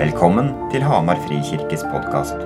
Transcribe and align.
Velkommen 0.00 0.46
til 0.72 0.80
Hamar 0.80 1.18
Frikirkes 1.26 1.82
podkast. 1.92 2.38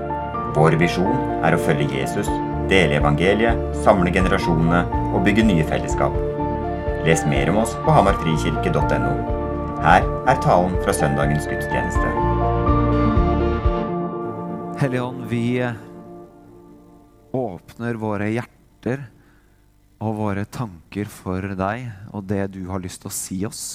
Vår 0.56 0.75
visjon 0.80 1.21
er 1.46 1.54
å 1.54 1.61
følge 1.62 2.00
Jesus, 2.00 2.27
dele 2.66 2.96
evangeliet, 2.98 3.61
samle 3.84 4.11
generasjonene 4.11 4.80
og 5.14 5.23
bygge 5.23 5.45
nye 5.46 5.67
fellesskap. 5.69 6.17
Les 7.06 7.22
mer 7.30 7.53
om 7.53 7.61
oss 7.62 7.77
på 7.85 7.95
hamarfrikirke.no. 7.95 9.12
Her 9.87 10.03
er 10.03 10.43
talen 10.43 10.75
fra 10.82 10.96
søndagens 10.98 11.46
gudstjeneste. 11.46 12.11
Hellige 14.82 15.07
Ånd, 15.07 15.23
vi 15.30 15.62
åpner 17.39 18.02
våre 18.02 18.32
hjerter 18.34 19.07
og 20.02 20.18
våre 20.25 20.50
tanker 20.50 21.07
for 21.23 21.55
deg 21.55 21.86
og 22.11 22.27
det 22.34 22.48
du 22.59 22.64
har 22.75 22.82
lyst 22.82 23.07
til 23.07 23.14
å 23.14 23.18
si 23.23 23.45
oss. 23.46 23.66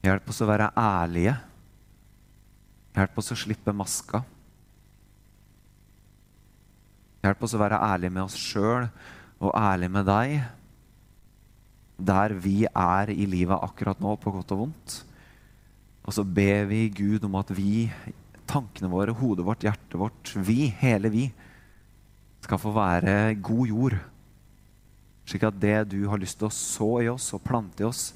Hjelp 0.00 0.30
oss 0.32 0.40
å 0.40 0.48
være 0.48 0.70
ærlige. 0.80 1.34
Hjelp 2.96 3.18
oss 3.20 3.34
å 3.34 3.38
slippe 3.38 3.74
maska. 3.76 4.22
Hjelp 7.20 7.44
oss 7.44 7.54
å 7.56 7.60
være 7.60 7.82
ærlige 7.84 8.14
med 8.16 8.24
oss 8.24 8.38
sjøl 8.40 8.88
og 9.40 9.52
ærlige 9.52 9.92
med 9.92 10.08
deg. 10.08 10.38
Der 12.00 12.32
vi 12.40 12.64
er 12.64 13.12
i 13.12 13.28
livet 13.28 13.60
akkurat 13.60 14.00
nå, 14.00 14.16
på 14.16 14.32
godt 14.32 14.56
og 14.56 14.64
vondt. 14.64 14.96
Og 16.08 16.16
så 16.16 16.24
ber 16.24 16.64
vi 16.70 16.86
Gud 16.96 17.26
om 17.28 17.36
at 17.36 17.52
vi, 17.52 17.90
tankene 18.48 18.88
våre, 18.88 19.12
hodet 19.14 19.44
vårt, 19.44 19.66
hjertet 19.68 20.00
vårt, 20.00 20.32
vi, 20.48 20.70
hele 20.80 21.12
vi, 21.12 21.26
skal 22.40 22.58
få 22.58 22.72
være 22.72 23.34
god 23.36 23.68
jord. 23.68 23.98
Slik 25.28 25.44
at 25.46 25.60
det 25.60 25.76
du 25.92 26.00
har 26.08 26.18
lyst 26.18 26.40
til 26.40 26.48
å 26.48 26.54
så 26.56 26.92
i 27.04 27.10
oss 27.12 27.28
og 27.36 27.44
plante 27.44 27.84
i 27.84 27.90
oss, 27.90 28.14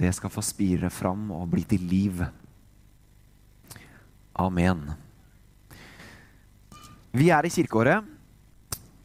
det 0.00 0.14
skal 0.16 0.32
få 0.32 0.42
spire 0.44 0.88
fram 0.92 1.28
og 1.36 1.48
bli 1.52 1.64
til 1.68 1.84
liv. 1.84 2.22
Amen. 4.40 4.86
Vi 7.12 7.28
er 7.34 7.44
i 7.44 7.52
kirkeåret. 7.52 8.06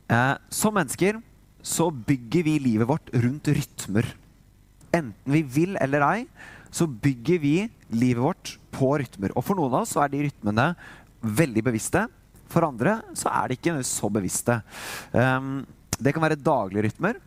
Eh, 0.05 0.35
som 0.53 0.75
mennesker 0.77 1.17
så 1.65 1.89
bygger 1.89 2.45
vi 2.45 2.59
livet 2.61 2.87
vårt 2.87 3.09
rundt 3.09 3.49
rytmer. 3.49 4.07
Enten 4.93 5.33
vi 5.33 5.41
vil 5.41 5.79
eller 5.81 6.05
ei, 6.05 6.19
så 6.71 6.85
bygger 6.87 7.41
vi 7.41 7.55
livet 7.89 8.21
vårt 8.21 8.53
på 8.71 8.93
rytmer. 9.01 9.33
Og 9.35 9.43
For 9.43 9.57
noen 9.57 9.73
av 9.73 9.83
oss 9.83 9.95
så 9.95 10.03
er 10.05 10.13
de 10.13 10.27
rytmene 10.27 10.69
veldig 11.25 11.63
bevisste. 11.65 12.05
For 12.51 12.67
andre 12.67 12.99
så 13.17 13.31
er 13.33 13.49
de 13.49 13.57
ikke 13.57 13.79
så 13.87 14.11
bevisste. 14.13 14.59
Um, 15.11 15.65
det 15.97 16.13
kan 16.13 16.23
være 16.23 16.39
daglige 16.39 16.85
rytmer. 16.85 17.19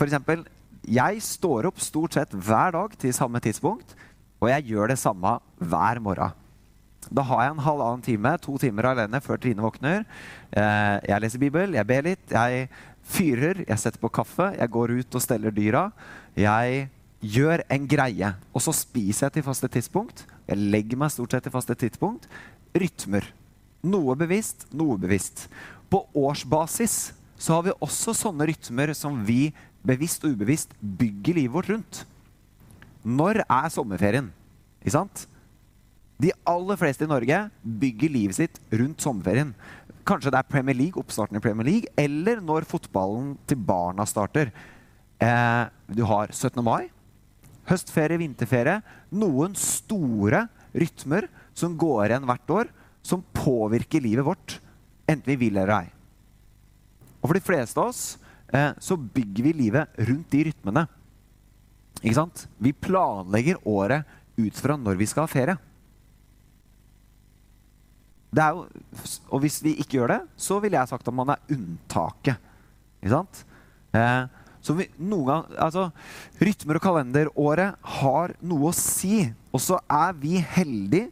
Eksempel, 0.00 0.42
jeg 0.88 1.22
står 1.24 1.68
opp 1.68 1.80
stort 1.82 2.16
sett 2.16 2.32
hver 2.32 2.74
dag 2.76 2.94
til 3.00 3.14
samme 3.14 3.40
tidspunkt, 3.42 3.96
og 4.40 4.48
jeg 4.48 4.70
gjør 4.72 4.92
det 4.92 5.00
samme 5.00 5.38
hver 5.60 6.00
morgen. 6.00 6.36
Da 7.10 7.24
har 7.26 7.42
jeg 7.42 7.54
en 7.54 7.64
halvannen 7.64 8.04
time, 8.04 8.32
to 8.44 8.56
timer 8.60 8.90
alene 8.90 9.20
før 9.24 9.40
Trine 9.40 9.64
våkner. 9.64 10.04
Eh, 10.52 10.96
jeg 11.08 11.24
leser 11.24 11.42
Bibel, 11.42 11.74
jeg 11.74 11.88
ber 11.88 12.06
litt, 12.06 12.24
jeg 12.32 12.68
fyrer, 13.10 13.64
jeg 13.66 13.80
setter 13.80 14.00
på 14.02 14.12
kaffe, 14.12 14.50
jeg 14.56 14.72
går 14.72 14.94
ut 15.00 15.16
og 15.16 15.24
steller 15.24 15.54
dyra. 15.54 15.88
Jeg 16.38 16.88
gjør 17.20 17.64
en 17.72 17.88
greie, 17.88 18.32
og 18.52 18.64
så 18.64 18.74
spiser 18.76 19.26
jeg 19.26 19.38
til 19.38 19.48
faste 19.48 19.68
tidspunkt. 19.72 20.24
Jeg 20.48 20.60
legger 20.60 21.00
meg 21.00 21.12
stort 21.12 21.34
sett 21.34 21.48
til 21.48 21.54
faste 21.54 21.76
tidspunkt. 21.76 22.28
Rytmer. 22.76 23.26
Noe 23.80 24.14
bevisst, 24.18 24.68
noe 24.76 24.98
bevisst. 25.00 25.48
På 25.90 26.04
årsbasis 26.14 27.12
så 27.40 27.56
har 27.56 27.64
vi 27.64 27.76
også 27.80 28.12
sånne 28.16 28.46
rytmer 28.50 28.92
som 28.96 29.22
vi 29.24 29.48
bevisst 29.86 30.24
og 30.24 30.36
ubevisst 30.36 30.72
bygger 30.80 31.40
livet 31.40 31.54
vårt 31.54 31.70
rundt. 31.72 32.04
Når 33.04 33.42
er 33.46 33.68
sommerferien? 33.72 34.30
Ikke 34.80 34.96
sant? 34.96 35.26
De 36.20 36.32
aller 36.48 36.76
fleste 36.76 37.06
i 37.06 37.10
Norge 37.10 37.36
bygger 37.64 38.12
livet 38.12 38.36
sitt 38.36 38.60
rundt 38.76 39.00
sommerferien. 39.00 39.54
Kanskje 40.04 40.32
det 40.32 40.40
er 40.40 40.50
Premier 40.52 40.76
League, 40.76 41.00
oppstarten 41.00 41.38
i 41.38 41.42
Premier 41.44 41.68
League, 41.68 41.92
eller 41.96 42.42
når 42.44 42.68
fotballen 42.68 43.34
til 43.48 43.60
barna 43.60 44.04
starter. 44.08 44.50
Eh, 45.20 45.64
du 45.88 46.02
har 46.08 46.32
17. 46.32 46.60
mai, 46.64 46.90
høstferie, 47.68 48.20
vinterferie. 48.20 48.80
Noen 49.12 49.56
store 49.56 50.46
rytmer 50.76 51.28
som 51.56 51.76
går 51.78 52.10
igjen 52.10 52.28
hvert 52.28 52.54
år, 52.56 52.72
som 53.04 53.24
påvirker 53.36 54.04
livet 54.04 54.26
vårt, 54.26 54.58
enten 55.08 55.28
vi 55.32 55.38
vil 55.46 55.56
eller 55.56 55.72
ei. 55.78 55.88
Og 57.20 57.30
for 57.30 57.36
de 57.36 57.44
fleste 57.44 57.80
av 57.80 57.92
oss 57.92 58.04
eh, 58.52 58.72
så 58.78 58.96
bygger 58.98 59.46
vi 59.48 59.56
livet 59.64 60.00
rundt 60.08 60.30
de 60.32 60.44
rytmene. 60.50 60.86
Ikke 62.00 62.16
sant? 62.16 62.46
Vi 62.58 62.72
planlegger 62.72 63.60
året 63.68 64.08
ut 64.40 64.62
fra 64.62 64.76
når 64.80 64.98
vi 65.00 65.08
skal 65.10 65.26
ha 65.26 65.30
ferie. 65.30 65.58
Er 68.30 68.54
jo, 68.54 68.66
og 69.28 69.40
hvis 69.42 69.58
vi 69.64 69.74
ikke 69.82 69.98
gjør 69.98 70.12
det, 70.14 70.20
så 70.38 70.60
ville 70.62 70.78
jeg 70.78 70.90
sagt 70.92 71.08
at 71.08 71.16
man 71.16 71.32
er 71.34 71.42
unntaket. 71.50 72.38
Ikke 73.00 73.14
sant? 73.16 73.42
Eh, 73.96 74.26
så 74.60 74.76
vi, 74.76 74.86
noen 75.00 75.26
gang, 75.26 75.54
altså, 75.58 75.88
Rytmer 76.40 76.78
og 76.78 76.84
kalenderåret 76.84 77.90
har 78.00 78.34
noe 78.44 78.70
å 78.70 78.76
si. 78.76 79.24
Og 79.50 79.62
så 79.64 79.80
er 79.90 80.14
vi 80.20 80.38
heldige 80.38 81.08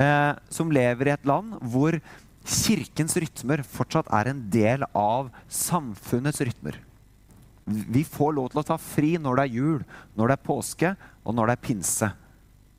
eh, 0.00 0.32
som 0.48 0.72
lever 0.72 1.10
i 1.10 1.14
et 1.14 1.28
land 1.28 1.58
hvor 1.72 1.98
kirkens 2.44 3.16
rytmer 3.16 3.62
fortsatt 3.66 4.10
er 4.12 4.30
en 4.30 4.42
del 4.52 4.84
av 4.92 5.30
samfunnets 5.48 6.42
rytmer. 6.44 6.78
Vi 7.64 8.04
får 8.04 8.34
lov 8.36 8.50
til 8.52 8.60
å 8.60 8.66
ta 8.68 8.76
fri 8.80 9.14
når 9.16 9.38
det 9.38 9.44
er 9.46 9.56
jul, 9.56 9.84
når 10.18 10.30
det 10.30 10.36
er 10.36 10.48
påske, 10.48 10.90
og 11.24 11.36
når 11.36 11.48
det 11.48 11.54
er 11.54 11.64
pinse. 11.64 12.10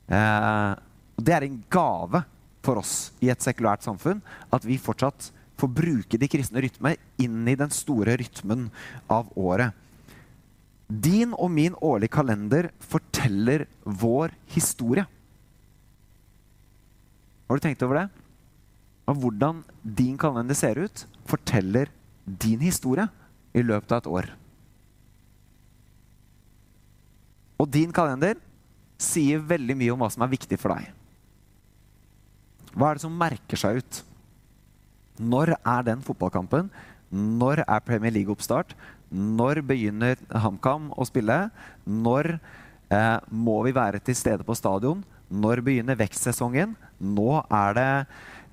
Eh, 0.06 0.74
det 1.18 1.34
er 1.34 1.48
en 1.48 1.64
gave 1.72 2.22
for 2.66 2.82
oss 2.82 2.96
i 3.24 3.32
et 3.34 3.42
sekulært 3.42 3.86
samfunn 3.86 4.22
at 4.54 4.66
vi 4.66 4.78
fortsatt 4.82 5.32
får 5.58 5.72
bruke 5.72 6.20
de 6.20 6.30
kristne 6.30 6.62
rytmer 6.62 7.00
inn 7.22 7.48
i 7.48 7.58
den 7.58 7.72
store 7.74 8.18
rytmen 8.20 8.68
av 9.12 9.32
året. 9.40 9.74
Din 10.86 11.34
og 11.34 11.50
min 11.50 11.74
årlige 11.82 12.14
kalender 12.14 12.70
forteller 12.84 13.66
vår 13.82 14.36
historie. 14.54 15.08
Har 17.46 17.58
du 17.58 17.64
tenkt 17.64 17.82
over 17.86 18.04
det? 18.04 18.25
Og 19.06 19.20
hvordan 19.22 19.62
din 19.84 20.18
kalender 20.18 20.58
ser 20.58 20.80
ut, 20.82 21.06
forteller 21.30 21.92
din 22.26 22.62
historie 22.64 23.06
i 23.54 23.62
løpet 23.62 23.94
av 23.94 24.02
et 24.02 24.10
år. 24.10 24.32
Og 27.62 27.70
din 27.72 27.94
kalender 27.96 28.40
sier 29.02 29.44
veldig 29.44 29.76
mye 29.78 29.94
om 29.94 30.02
hva 30.02 30.10
som 30.12 30.26
er 30.26 30.34
viktig 30.34 30.58
for 30.60 30.76
deg. 30.76 30.90
Hva 32.76 32.90
er 32.90 32.98
det 32.98 33.06
som 33.06 33.16
merker 33.16 33.60
seg 33.60 33.80
ut? 33.80 34.02
Når 35.22 35.54
er 35.56 35.88
den 35.88 36.04
fotballkampen? 36.04 36.68
Når 37.16 37.62
er 37.64 37.86
Premier 37.86 38.12
League-oppstart? 38.12 38.74
Når 39.16 39.62
begynner 39.64 40.20
HamKam 40.34 40.90
å 40.92 41.06
spille? 41.08 41.38
Når 41.88 42.34
eh, 42.36 43.20
må 43.32 43.62
vi 43.68 43.76
være 43.76 44.02
til 44.04 44.18
stede 44.18 44.44
på 44.44 44.58
stadion? 44.58 45.06
Når 45.32 45.64
begynner 45.64 46.00
vekstsesongen? 46.00 46.76
Nå 47.00 47.40
er 47.48 47.78
det, 47.78 47.90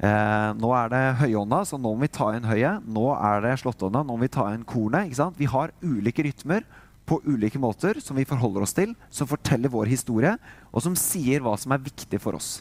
eh, 0.02 0.48
nå 0.58 0.72
er 0.76 0.92
det 0.92 1.02
høyånda, 1.22 1.62
så 1.68 1.78
nå 1.78 1.94
må 1.94 2.04
vi 2.04 2.12
ta 2.12 2.32
inn 2.36 2.46
høyet. 2.48 2.84
Nå 2.84 3.06
er 3.16 3.44
det 3.46 3.56
slåttånda, 3.62 4.02
nå 4.02 4.16
må 4.16 4.24
vi 4.24 4.32
ta 4.32 4.48
inn 4.52 4.66
kornet. 4.68 5.14
Vi 5.38 5.48
har 5.50 5.74
ulike 5.82 6.26
rytmer 6.26 6.66
på 7.06 7.20
ulike 7.26 7.58
måter 7.58 7.98
som 8.02 8.18
vi 8.18 8.26
forholder 8.28 8.66
oss 8.66 8.76
til, 8.76 8.94
som 9.10 9.30
forteller 9.30 9.72
vår 9.72 9.90
historie, 9.90 10.36
og 10.70 10.84
som 10.84 10.98
sier 10.98 11.42
hva 11.42 11.56
som 11.58 11.74
er 11.74 11.82
viktig 11.82 12.20
for 12.22 12.38
oss. 12.38 12.60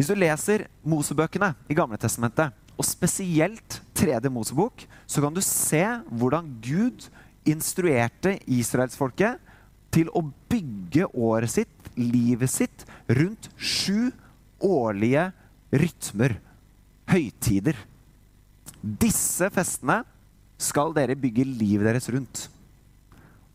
Hvis 0.00 0.08
du 0.08 0.16
leser 0.16 0.64
Mosebøkene 0.88 1.52
i 1.68 1.76
Gamle 1.76 1.98
Testamentet, 2.00 2.54
og 2.80 2.86
spesielt 2.88 3.76
tredje 3.92 4.30
Mosebok, 4.32 4.86
så 5.04 5.20
kan 5.20 5.34
du 5.36 5.42
se 5.44 5.82
hvordan 6.08 6.46
Gud 6.64 7.04
instruerte 7.44 8.38
israelsfolket 8.48 9.36
til 9.92 10.08
å 10.16 10.22
bygge 10.48 11.10
året 11.12 11.52
sitt, 11.52 11.90
livet 11.98 12.48
sitt, 12.48 12.86
rundt 13.10 13.50
sju 13.58 14.08
årlige 14.60 15.30
rytmer, 15.72 16.36
høytider. 17.10 17.76
Disse 18.80 19.50
festene 19.52 20.02
skal 20.60 20.94
dere 20.96 21.18
bygge 21.18 21.46
livet 21.48 21.88
deres 21.88 22.08
rundt. 22.12 22.46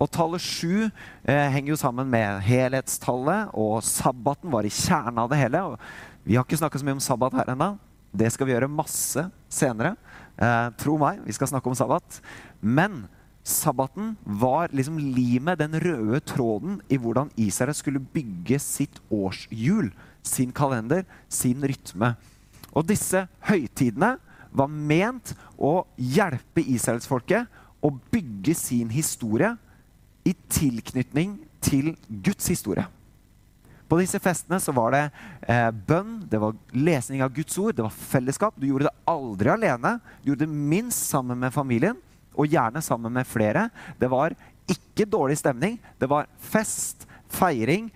Og 0.02 0.10
tallet 0.12 0.44
sju 0.44 0.88
eh, 0.88 1.48
henger 1.54 1.72
jo 1.72 1.80
sammen 1.80 2.10
med 2.12 2.42
helhetstallet, 2.44 3.54
og 3.56 3.80
sabbaten 3.86 4.52
var 4.52 4.68
i 4.68 4.74
kjernen 4.74 5.22
av 5.24 5.31
det 5.31 5.40
hele. 5.40 5.62
vi 6.25 6.36
har 6.36 6.44
ikke 6.44 6.60
snakka 6.60 6.81
så 6.81 6.88
mye 6.88 6.98
om 6.98 7.04
sabbat 7.04 7.38
her 7.40 7.54
ennå. 7.54 7.75
Det 8.16 8.31
skal 8.31 8.48
vi 8.48 8.56
gjøre 8.56 8.72
masse 8.72 9.24
senere. 9.51 9.96
Eh, 10.36 10.68
tro 10.80 10.98
meg, 11.00 11.22
vi 11.24 11.36
skal 11.36 11.48
snakke 11.48 11.72
om 11.72 11.78
sabbat. 11.78 12.19
Men 12.60 13.06
sabbaten 13.46 14.16
var 14.24 14.74
liksom 14.75 15.00
limet, 15.00 15.60
den 15.60 15.80
røde 15.80 16.19
tråden, 16.28 16.81
i 16.90 17.00
hvordan 17.00 17.31
Israel 17.40 17.75
skulle 17.78 18.04
bygge 18.04 18.60
sitt 18.60 19.00
årshjul, 19.13 19.94
sin 20.25 20.51
kalender, 20.56 21.06
sin 21.30 21.62
rytme. 21.63 22.16
Og 22.75 22.88
disse 22.89 23.25
høytidene 23.48 24.16
var 24.56 24.72
ment 24.72 25.33
å 25.56 25.86
hjelpe 26.00 26.63
israelsfolket 26.63 27.48
å 27.86 27.92
bygge 28.12 28.56
sin 28.57 28.92
historie 28.94 29.54
i 30.25 30.33
tilknytning 30.50 31.38
til 31.63 31.94
Guds 32.10 32.50
historie. 32.50 32.86
På 33.86 34.00
disse 34.00 34.18
festene 34.18 34.57
så 34.62 34.74
var 34.74 34.95
det 34.95 35.04
eh, 35.45 35.69
bønn, 35.69 36.24
det 36.30 36.39
var 36.42 36.56
lesning 36.74 37.22
av 37.22 37.33
Guds 37.36 37.54
ord, 37.62 37.75
det 37.77 37.86
var 37.86 37.94
fellesskap. 37.94 38.56
Du 38.57 38.66
gjorde 38.66 38.88
det 38.88 39.12
aldri 39.12 39.51
alene. 39.54 40.00
Du 40.24 40.31
gjorde 40.31 40.48
det 40.48 40.63
minst 40.74 41.06
sammen 41.12 41.38
med 41.38 41.54
familien, 41.54 42.00
og 42.33 42.50
gjerne 42.50 42.81
sammen 42.83 43.13
med 43.13 43.30
flere. 43.30 43.68
Det 44.01 44.10
var 44.12 44.33
ikke 44.72 45.06
dårlig 45.06 45.38
stemning. 45.38 45.77
Det 46.01 46.10
var 46.10 46.25
fest, 46.42 47.06
feiring, 47.30 47.92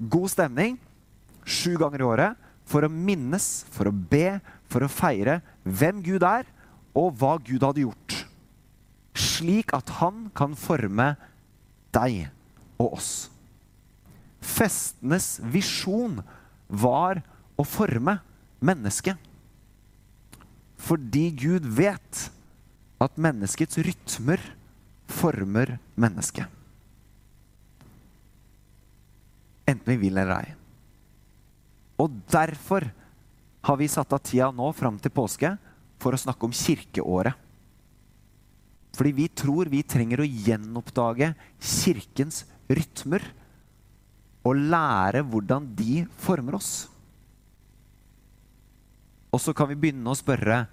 god 0.00 0.32
stemning 0.32 0.80
sju 1.44 1.76
ganger 1.80 2.02
i 2.02 2.08
året 2.08 2.50
for 2.68 2.86
å 2.86 2.90
minnes, 2.92 3.64
for 3.72 3.90
å 3.90 3.94
be, 3.94 4.40
for 4.70 4.84
å 4.84 4.90
feire 4.90 5.40
hvem 5.64 6.00
Gud 6.04 6.24
er, 6.26 6.48
og 6.94 7.16
hva 7.18 7.36
Gud 7.42 7.64
hadde 7.66 7.84
gjort. 7.84 8.16
Slik 9.14 9.74
at 9.76 9.90
han 10.00 10.28
kan 10.36 10.54
forme 10.58 11.14
deg 11.94 12.28
og 12.78 12.96
oss. 12.98 13.12
Festenes 14.44 15.38
visjon 15.40 16.20
var 16.68 17.22
å 17.58 17.66
forme 17.66 18.18
mennesket. 18.64 19.18
Fordi 20.84 21.28
Gud 21.38 21.66
vet 21.76 22.26
at 23.02 23.20
menneskets 23.20 23.78
rytmer 23.84 24.42
former 25.10 25.78
mennesket. 26.00 26.48
Enten 29.64 29.94
vi 29.94 30.02
vil 30.08 30.20
eller 30.20 30.36
ei. 30.42 30.63
Og 32.00 32.12
derfor 32.30 32.86
har 33.64 33.78
vi 33.80 33.88
satt 33.88 34.12
av 34.12 34.22
tida 34.24 34.50
nå 34.52 34.70
fram 34.76 34.98
til 35.00 35.12
påske 35.14 35.54
for 36.02 36.14
å 36.14 36.20
snakke 36.20 36.46
om 36.46 36.54
kirkeåret. 36.54 37.36
Fordi 38.94 39.12
vi 39.16 39.26
tror 39.26 39.70
vi 39.72 39.82
trenger 39.82 40.22
å 40.22 40.28
gjenoppdage 40.28 41.32
kirkens 41.58 42.44
rytmer 42.70 43.24
og 44.44 44.60
lære 44.70 45.24
hvordan 45.26 45.66
de 45.74 46.04
former 46.20 46.58
oss. 46.60 46.72
Og 49.34 49.42
så 49.42 49.54
kan 49.56 49.66
vi 49.70 49.78
begynne 49.80 50.12
å 50.12 50.18
spørre 50.18 50.64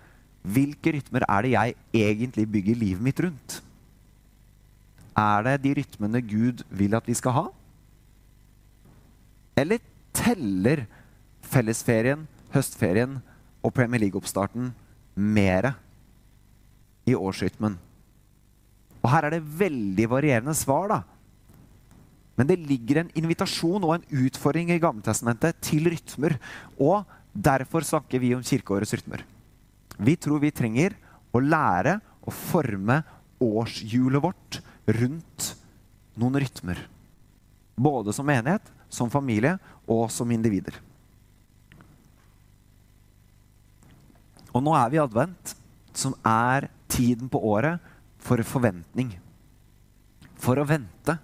hvilke 0.42 0.94
rytmer 0.98 1.26
er 1.26 1.46
det 1.46 1.54
jeg 1.54 1.76
egentlig 1.98 2.48
bygger 2.50 2.78
livet 2.78 3.06
mitt 3.06 3.22
rundt? 3.26 3.58
Er 5.18 5.46
det 5.46 5.56
de 5.64 5.74
rytmene 5.82 6.22
Gud 6.26 6.62
vil 6.70 6.96
at 6.98 7.08
vi 7.10 7.16
skal 7.18 7.36
ha? 7.36 7.46
Eller 9.58 9.82
teller 10.16 10.86
fellesferien, 11.52 12.26
høstferien 12.54 13.20
og 13.62 13.74
Premier 13.76 14.02
League-oppstarten 14.06 14.72
mere 15.16 15.76
i 17.10 17.16
årsrytmen? 17.18 17.78
Og 19.02 19.10
her 19.10 19.28
er 19.28 19.36
det 19.36 19.48
veldig 19.60 20.08
varierende 20.12 20.56
svar, 20.58 20.92
da. 20.92 21.00
Men 22.38 22.48
det 22.50 22.62
ligger 22.64 23.02
en 23.02 23.12
invitasjon 23.18 23.84
og 23.86 23.96
en 23.98 24.26
utfordring 24.26 24.72
i 24.74 24.80
Gammeltestamentet 24.82 25.60
til 25.62 25.90
rytmer. 25.92 26.38
Og 26.80 27.04
derfor 27.34 27.86
snakker 27.86 28.22
vi 28.22 28.34
om 28.34 28.46
kirkeårets 28.46 28.96
rytmer. 28.98 29.26
Vi 30.02 30.16
tror 30.18 30.42
vi 30.42 30.54
trenger 30.56 30.96
å 31.32 31.42
lære 31.44 32.00
å 32.26 32.34
forme 32.34 33.02
årshjulet 33.42 34.24
vårt 34.24 34.62
rundt 35.02 35.52
noen 36.18 36.40
rytmer. 36.42 36.80
Både 37.76 38.14
som 38.14 38.28
menighet, 38.28 38.64
som 38.92 39.12
familie 39.12 39.58
og 39.90 40.08
som 40.14 40.32
individer. 40.34 40.76
Og 44.52 44.64
nå 44.64 44.76
er 44.76 44.92
vi 44.92 45.00
i 45.00 45.04
advent, 45.04 45.56
som 45.94 46.16
er 46.28 46.70
tiden 46.92 47.30
på 47.32 47.40
året 47.52 47.80
for 48.22 48.42
forventning. 48.48 49.14
For 50.42 50.60
å 50.60 50.68
vente 50.68 51.18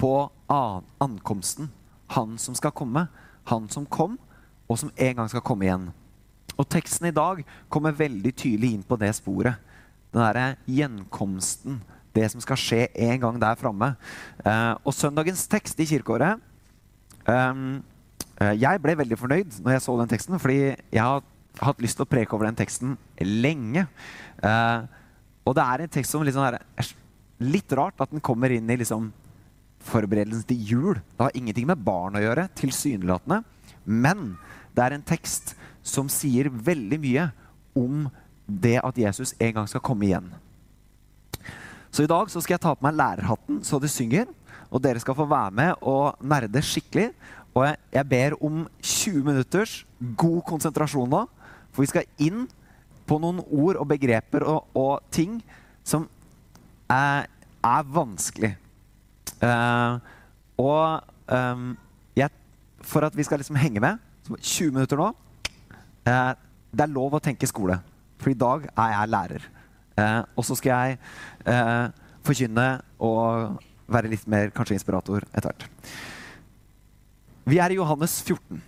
på 0.00 0.14
ankomsten. 0.50 1.70
Han 2.16 2.36
som 2.40 2.56
skal 2.58 2.74
komme. 2.74 3.06
Han 3.50 3.68
som 3.72 3.86
kom, 3.86 4.18
og 4.68 4.78
som 4.78 4.92
en 4.96 5.16
gang 5.18 5.30
skal 5.30 5.44
komme 5.44 5.66
igjen. 5.66 5.88
Og 6.56 6.68
teksten 6.68 7.08
i 7.08 7.14
dag 7.14 7.42
kommer 7.72 7.96
veldig 7.96 8.32
tydelig 8.36 8.74
inn 8.74 8.86
på 8.86 8.98
det 9.00 9.12
sporet. 9.16 9.58
Den 10.10 10.22
derre 10.22 10.46
gjenkomsten. 10.68 11.80
Det 12.14 12.26
som 12.32 12.42
skal 12.42 12.58
skje 12.58 12.84
en 13.06 13.20
gang 13.22 13.38
der 13.40 13.58
framme. 13.58 13.94
Eh, 14.44 14.74
og 14.82 14.94
søndagens 14.94 15.46
tekst 15.50 15.78
i 15.78 15.86
kirkeåret 15.86 16.40
um, 17.28 17.78
Jeg 18.58 18.80
ble 18.82 18.96
veldig 18.98 19.18
fornøyd 19.20 19.60
når 19.62 19.76
jeg 19.76 19.84
så 19.84 19.94
den 20.00 20.10
teksten, 20.10 20.40
fordi 20.42 20.58
jeg 20.90 21.04
har 21.04 21.22
hatt 21.58 21.82
lyst 21.82 21.98
til 21.98 22.06
å 22.06 22.10
preke 22.10 22.36
over 22.36 22.48
den 22.48 22.58
teksten 22.58 22.96
lenge. 23.20 23.86
Uh, 24.42 24.86
og 25.46 25.56
det 25.58 25.64
er 25.64 25.84
en 25.84 25.92
tekst 25.92 26.14
som 26.14 26.24
liksom 26.26 26.44
er, 26.46 26.60
litt 27.40 27.72
rart 27.76 28.00
at 28.02 28.12
den 28.12 28.22
kommer 28.22 28.52
inn 28.52 28.68
i 28.70 28.78
liksom 28.80 29.10
forberedelsen 29.90 30.44
til 30.48 30.64
jul. 30.70 31.00
Det 31.16 31.24
har 31.24 31.36
ingenting 31.36 31.68
med 31.70 31.80
barn 31.82 32.18
å 32.18 32.22
gjøre, 32.22 32.48
tilsynelatende. 32.58 33.42
Men 33.84 34.34
det 34.76 34.84
er 34.84 34.96
en 34.96 35.06
tekst 35.06 35.54
som 35.82 36.10
sier 36.12 36.50
veldig 36.52 37.00
mye 37.00 37.30
om 37.78 38.06
det 38.46 38.76
at 38.82 38.98
Jesus 38.98 39.32
en 39.38 39.56
gang 39.60 39.68
skal 39.70 39.82
komme 39.84 40.06
igjen. 40.06 40.28
Så 41.90 42.04
i 42.04 42.10
dag 42.10 42.30
så 42.30 42.42
skal 42.42 42.54
jeg 42.54 42.62
ta 42.62 42.74
på 42.76 42.86
meg 42.86 42.98
lærerhatten 42.98 43.64
så 43.66 43.80
det 43.82 43.90
synger. 43.90 44.28
Og 44.70 44.82
dere 44.82 45.00
skal 45.02 45.16
få 45.18 45.26
være 45.26 45.50
med 45.50 45.82
og 45.82 46.20
nerde 46.22 46.62
skikkelig. 46.62 47.08
Og 47.50 47.64
jeg, 47.66 47.78
jeg 47.96 48.08
ber 48.12 48.36
om 48.46 48.62
20 48.78 49.24
minutters 49.26 49.72
god 50.16 50.42
konsentrasjon 50.46 51.10
nå. 51.10 51.24
For 51.70 51.84
vi 51.84 51.90
skal 51.90 52.08
inn 52.22 52.46
på 53.08 53.18
noen 53.22 53.40
ord 53.42 53.80
og 53.80 53.88
begreper 53.90 54.44
og, 54.46 54.70
og 54.78 55.02
ting 55.14 55.40
som 55.86 56.06
er, 56.90 57.26
er 57.64 57.88
vanskelig. 57.94 58.52
Uh, 59.40 59.96
og 60.60 61.32
um, 61.32 61.72
jeg, 62.18 62.28
for 62.84 63.06
at 63.06 63.16
vi 63.16 63.24
skal 63.24 63.40
liksom 63.40 63.58
henge 63.60 63.80
med 63.80 64.00
20 64.28 64.74
minutter 64.74 65.00
nå 65.00 65.06
uh, 65.08 66.32
Det 66.70 66.84
er 66.84 66.92
lov 66.92 67.16
å 67.16 67.22
tenke 67.24 67.48
skole, 67.48 67.78
for 68.20 68.30
i 68.30 68.38
dag 68.38 68.68
er 68.68 68.94
jeg 68.94 69.12
lærer. 69.14 69.48
Uh, 69.96 70.22
og 70.36 70.46
så 70.46 70.56
skal 70.58 70.90
jeg 70.90 71.00
forkynne 72.24 72.66
og 73.02 73.58
være 73.90 74.10
litt 74.12 74.26
mer 74.30 74.52
kanskje 74.54 74.76
inspirator 74.76 75.24
etter 75.32 75.48
hvert. 75.48 75.64
Vi 77.48 77.58
er 77.58 77.72
i 77.72 77.78
Johannes 77.80 78.20
14. 78.22 78.60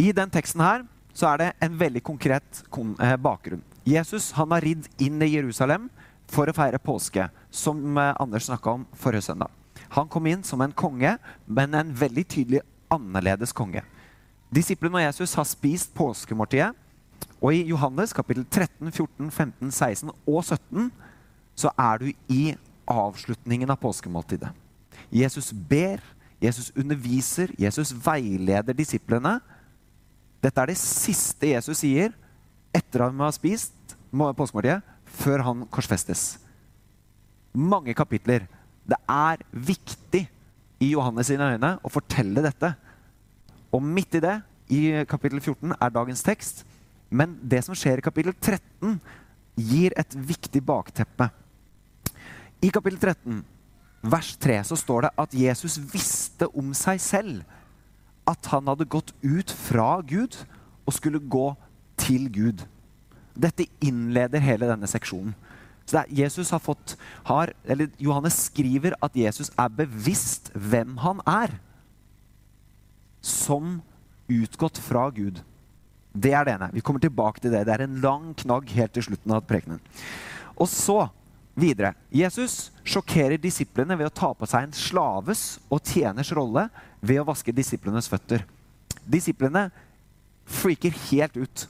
I 0.00 0.12
den 0.14 0.30
teksten 0.30 0.62
her 0.62 0.84
så 1.20 1.34
er 1.34 1.40
det 1.42 1.48
en 1.60 1.76
veldig 1.76 2.00
konkret 2.04 2.62
eh, 2.72 3.16
bakgrunn. 3.20 3.62
Jesus 3.84 4.30
han 4.38 4.52
har 4.54 4.64
ridd 4.64 4.86
inn 5.02 5.20
i 5.20 5.34
Jerusalem 5.34 5.90
for 6.30 6.48
å 6.48 6.54
feire 6.56 6.80
påske, 6.80 7.26
som 7.52 7.98
eh, 7.98 8.14
Anders 8.22 8.48
snakka 8.48 8.78
om 8.78 8.86
forrige 8.96 9.28
søndag. 9.28 9.52
Han 9.96 10.08
kom 10.08 10.28
inn 10.30 10.44
som 10.46 10.62
en 10.64 10.72
konge, 10.72 11.16
men 11.46 11.74
en 11.76 11.90
veldig 11.96 12.24
tydelig 12.30 12.62
annerledes 12.92 13.52
konge. 13.56 13.82
Disiplene 14.54 15.00
og 15.00 15.04
Jesus 15.04 15.34
har 15.38 15.48
spist 15.48 15.92
påskemåltidet. 15.98 16.72
Og 17.40 17.54
i 17.56 17.66
Johannes 17.68 18.14
kapittel 18.16 18.46
13, 18.46 18.90
14, 18.90 19.30
15, 19.30 19.70
16 19.70 20.10
og 20.12 20.40
17 20.44 20.88
så 21.60 21.72
er 21.76 22.00
du 22.00 22.08
i 22.32 22.42
avslutningen 22.90 23.70
av 23.70 23.78
påskemåltidet. 23.80 24.50
Jesus 25.12 25.50
ber, 25.52 26.00
Jesus 26.40 26.70
underviser, 26.78 27.52
Jesus 27.60 27.92
veileder 27.92 28.76
disiplene 28.76 29.38
dette 30.40 30.62
er 30.62 30.72
det 30.72 30.78
siste 30.80 31.52
Jesus 31.52 31.82
sier 31.82 32.14
etter 32.74 33.04
at 33.04 33.12
han 33.12 33.24
har 33.24 33.34
spist 33.34 33.74
påskemåltidet, 34.10 34.80
før 35.20 35.42
han 35.46 35.66
korsfestes. 35.70 36.38
Mange 37.52 37.94
kapitler. 37.94 38.46
Det 38.86 38.98
er 39.10 39.42
viktig 39.52 40.24
i 40.80 40.92
Johannes 40.94 41.28
sine 41.30 41.50
øyne 41.54 41.74
å 41.84 41.92
fortelle 41.92 42.42
dette. 42.42 42.72
Og 43.70 43.82
midt 43.84 44.16
i 44.18 44.22
det, 44.24 44.36
i 44.70 44.80
kapittel 45.10 45.42
14, 45.42 45.74
er 45.76 45.94
dagens 45.94 46.24
tekst. 46.26 46.64
Men 47.10 47.36
det 47.42 47.62
som 47.66 47.76
skjer 47.76 48.00
i 48.00 48.06
kapittel 48.06 48.34
13, 48.34 48.98
gir 49.60 49.94
et 49.98 50.14
viktig 50.14 50.62
bakteppe. 50.64 51.28
I 52.62 52.70
kapittel 52.72 53.00
13, 53.02 53.40
vers 54.10 54.34
3, 54.40 54.60
så 54.70 54.78
står 54.78 55.06
det 55.06 55.12
at 55.22 55.34
Jesus 55.36 55.78
visste 55.92 56.48
om 56.56 56.72
seg 56.76 57.02
selv 57.02 57.58
at 58.28 58.50
han 58.52 58.68
hadde 58.70 58.88
gått 58.90 59.12
ut 59.22 59.50
fra 59.50 60.00
Gud 60.06 60.36
og 60.86 60.96
skulle 60.96 61.22
gå 61.22 61.52
til 62.00 62.28
Gud. 62.32 62.64
Dette 63.40 63.68
innleder 63.84 64.42
hele 64.42 64.68
denne 64.70 64.88
seksjonen. 64.90 65.34
Så 65.90 66.04
Jesus 66.14 66.52
har 66.54 66.62
fått, 66.62 66.94
har, 67.26 67.52
eller 67.66 67.90
Johannes 67.98 68.36
skriver 68.46 68.94
at 69.02 69.16
Jesus 69.18 69.50
er 69.58 69.72
bevisst 69.74 70.52
hvem 70.54 70.96
han 71.02 71.22
er. 71.26 71.56
Som 73.20 73.80
utgått 74.30 74.78
fra 74.78 75.08
Gud. 75.10 75.40
Det 76.14 76.32
er 76.34 76.46
det 76.46 76.54
ene. 76.54 76.70
Vi 76.74 76.82
kommer 76.82 77.02
tilbake 77.02 77.42
til 77.42 77.52
det. 77.54 77.64
Det 77.66 77.74
er 77.74 77.86
en 77.86 77.98
lang 78.02 78.30
knagg 78.38 78.70
helt 78.74 78.94
til 78.94 79.08
slutten 79.10 79.34
av 79.34 79.42
prekenen. 79.46 79.82
Og 80.54 80.68
så 80.70 81.08
videre. 81.58 81.94
Jesus 82.14 82.70
sjokkerer 82.86 83.40
disiplene 83.40 83.96
ved 83.98 84.10
å 84.10 84.14
ta 84.14 84.30
på 84.34 84.46
seg 84.48 84.68
en 84.68 84.76
slaves 84.76 85.58
og 85.70 85.82
tjeners 85.86 86.30
rolle 86.36 86.68
ved 87.00 87.20
å 87.22 87.28
vaske 87.28 87.54
disiplenes 87.54 88.08
føtter. 88.10 88.44
Disiplene 89.08 89.68
freaker 90.50 90.94
helt 91.08 91.38
ut. 91.40 91.66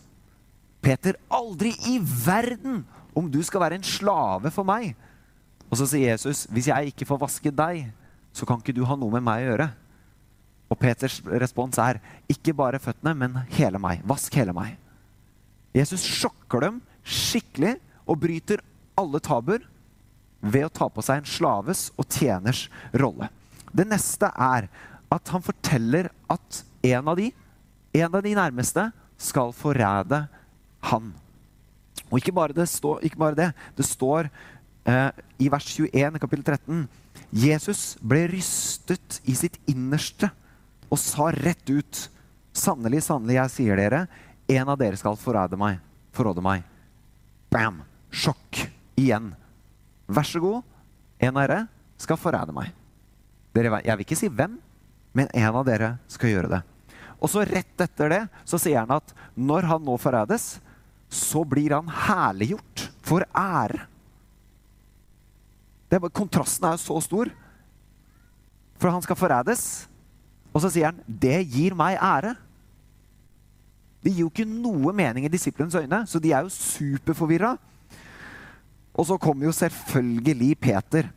Peter, 0.81 1.19
aldri 1.29 1.75
i 1.91 1.99
verden 2.01 2.83
om 3.17 3.29
du 3.31 3.41
skal 3.45 3.65
være 3.65 3.81
en 3.81 3.87
slave 3.87 4.53
for 4.55 4.67
meg. 4.67 4.95
Og 5.71 5.79
så 5.79 5.87
sier 5.87 6.13
Jesus, 6.15 6.47
hvis 6.51 6.71
jeg 6.71 6.91
ikke 6.91 7.07
får 7.07 7.21
vaske 7.21 7.53
deg, 7.55 7.91
så 8.35 8.47
kan 8.47 8.63
ikke 8.63 8.75
du 8.75 8.83
ha 8.87 8.97
noe 8.99 9.13
med 9.19 9.27
meg 9.27 9.45
å 9.45 9.49
gjøre. 9.53 9.69
Og 10.71 10.79
Peters 10.79 11.19
respons 11.43 11.79
er 11.83 11.99
ikke 12.31 12.55
bare 12.57 12.81
føttene, 12.83 13.15
men 13.19 13.41
hele 13.57 13.81
meg. 13.83 14.05
Vask 14.07 14.35
hele 14.39 14.55
meg. 14.57 14.77
Jesus 15.75 16.03
sjokker 16.07 16.67
dem 16.67 16.81
skikkelig 17.07 17.77
og 18.07 18.21
bryter 18.23 18.63
alle 18.99 19.21
tabuer 19.23 19.67
ved 20.41 20.67
å 20.67 20.73
ta 20.73 20.89
på 20.91 21.03
seg 21.05 21.21
en 21.21 21.29
slaves 21.29 21.89
og 21.99 22.09
tjeners 22.11 22.65
rolle. 22.97 23.29
Det 23.71 23.87
neste 23.87 24.31
er 24.35 24.67
at 25.11 25.33
han 25.35 25.43
forteller 25.45 26.11
at 26.31 26.63
en 26.87 27.11
av 27.11 27.19
de, 27.19 27.31
en 27.99 28.15
av 28.15 28.23
de 28.25 28.35
nærmeste, 28.39 28.87
skal 29.21 29.53
forræde 29.53 30.23
han. 30.89 31.11
Og 32.09 32.19
ikke 32.19 32.35
bare 32.35 32.57
det, 32.57 32.67
stå, 32.71 32.97
ikke 33.05 33.21
bare 33.21 33.37
det. 33.37 33.51
det 33.77 33.85
står 33.85 34.31
eh, 34.89 35.11
i 35.39 35.51
vers 35.53 35.67
21 35.77 36.23
kapittel 36.23 36.47
13 36.57 36.87
Jesus 37.31 37.99
ble 38.03 38.25
rystet 38.33 39.21
i 39.29 39.37
sitt 39.39 39.61
innerste 39.71 40.31
og 40.91 40.99
sa 40.99 41.29
rett 41.35 41.69
ut 41.71 42.07
Sannelig, 42.51 43.05
sannelig, 43.07 43.37
jeg 43.37 43.53
sier 43.55 43.79
dere, 43.79 44.01
en 44.51 44.71
av 44.73 44.79
dere 44.81 44.99
skal 44.99 45.15
forræde 45.15 45.55
meg. 45.55 45.77
Forråde 46.11 46.43
meg. 46.43 46.65
Bam! 47.47 47.77
Sjokk. 48.11 48.65
Igjen. 48.99 49.29
Vær 50.11 50.27
så 50.27 50.43
god, 50.43 50.67
en 51.23 51.31
av 51.31 51.45
dere 51.45 51.61
skal 52.03 52.19
forræde 52.19 52.53
meg. 52.57 52.73
Dere, 53.55 53.79
jeg 53.87 53.95
vil 54.01 54.03
ikke 54.03 54.19
si 54.19 54.33
hvem, 54.35 54.59
men 55.13 55.31
en 55.35 55.55
av 55.55 55.65
dere 55.67 55.95
skal 56.11 56.35
gjøre 56.35 56.53
det. 56.55 56.61
Og 57.21 57.29
så 57.29 57.45
rett 57.45 57.85
etter 57.85 58.13
det 58.13 58.21
så 58.49 58.59
sier 58.61 58.83
han 58.83 58.97
at 58.97 59.15
når 59.37 59.69
han 59.69 59.85
nå 59.85 59.97
forrædes, 60.01 60.59
så 61.11 61.43
blir 61.45 61.75
han 61.75 61.91
herliggjort 61.91 62.87
for 63.05 63.27
ære. 63.37 63.87
Det, 65.91 65.99
kontrasten 66.15 66.69
er 66.69 66.77
jo 66.77 66.85
så 66.85 67.01
stor. 67.03 67.33
For 68.81 68.95
han 68.95 69.03
skal 69.05 69.19
forrædes, 69.19 69.65
og 70.55 70.63
så 70.63 70.71
sier 70.71 70.91
han 70.91 71.03
'det 71.05 71.51
gir 71.51 71.75
meg 71.75 71.99
ære'. 71.99 72.37
Det 74.03 74.13
gir 74.13 74.25
jo 74.25 74.31
ikke 74.31 74.49
noe 74.49 74.93
mening 74.93 75.25
i 75.25 75.29
disiplenes 75.29 75.75
øyne, 75.75 76.07
så 76.07 76.19
de 76.19 76.33
er 76.33 76.41
jo 76.41 76.49
superforvirra. 76.49 77.59
Og 78.95 79.07
så 79.07 79.19
kommer 79.19 79.45
jo 79.45 79.53
selvfølgelig 79.53 80.61
Peter. 80.61 81.11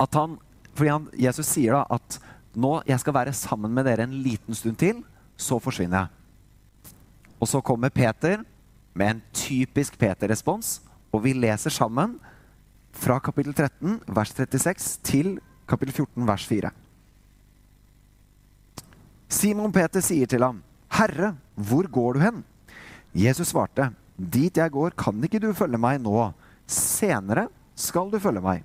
At 0.00 0.14
han, 0.14 0.38
fordi 0.74 0.90
han, 0.90 1.08
Jesus 1.16 1.46
sier 1.46 1.72
da 1.72 1.86
at 1.90 2.20
nå 2.56 2.80
jeg 2.88 3.00
skal 3.00 3.16
være 3.16 3.36
sammen 3.36 3.72
med 3.74 3.86
dere 3.88 4.06
en 4.06 4.18
liten 4.24 4.56
stund 4.56 4.78
til, 4.80 5.02
så 5.36 5.58
forsvinner 5.62 6.04
jeg. 6.04 6.94
Og 7.42 7.48
så 7.50 7.60
kommer 7.64 7.90
Peter 7.90 8.44
med 8.94 9.08
en 9.08 9.22
typisk 9.34 9.96
Peter-respons, 9.98 10.80
og 11.12 11.24
vi 11.24 11.32
leser 11.34 11.72
sammen 11.72 12.18
fra 12.92 13.18
kapittel 13.24 13.54
13, 13.54 14.00
vers 14.06 14.34
36, 14.36 15.00
til 15.02 15.34
kapittel 15.68 15.94
14, 15.94 16.26
vers 16.28 16.46
4. 16.46 16.70
Simon 19.32 19.72
Peter 19.72 20.04
sier 20.04 20.28
til 20.28 20.44
ham, 20.44 20.62
'Herre, 20.92 21.34
hvor 21.56 21.88
går 21.88 22.12
du 22.12 22.20
hen?' 22.20 22.44
Jesus 23.14 23.48
svarte, 23.48 23.90
'Dit 24.18 24.56
jeg 24.56 24.70
går, 24.70 24.90
kan 24.90 25.24
ikke 25.24 25.40
du 25.40 25.52
følge 25.52 25.78
meg 25.78 26.00
nå. 26.00 26.32
Senere 26.66 27.48
skal 27.74 28.10
du 28.10 28.18
følge 28.18 28.40
meg.' 28.40 28.64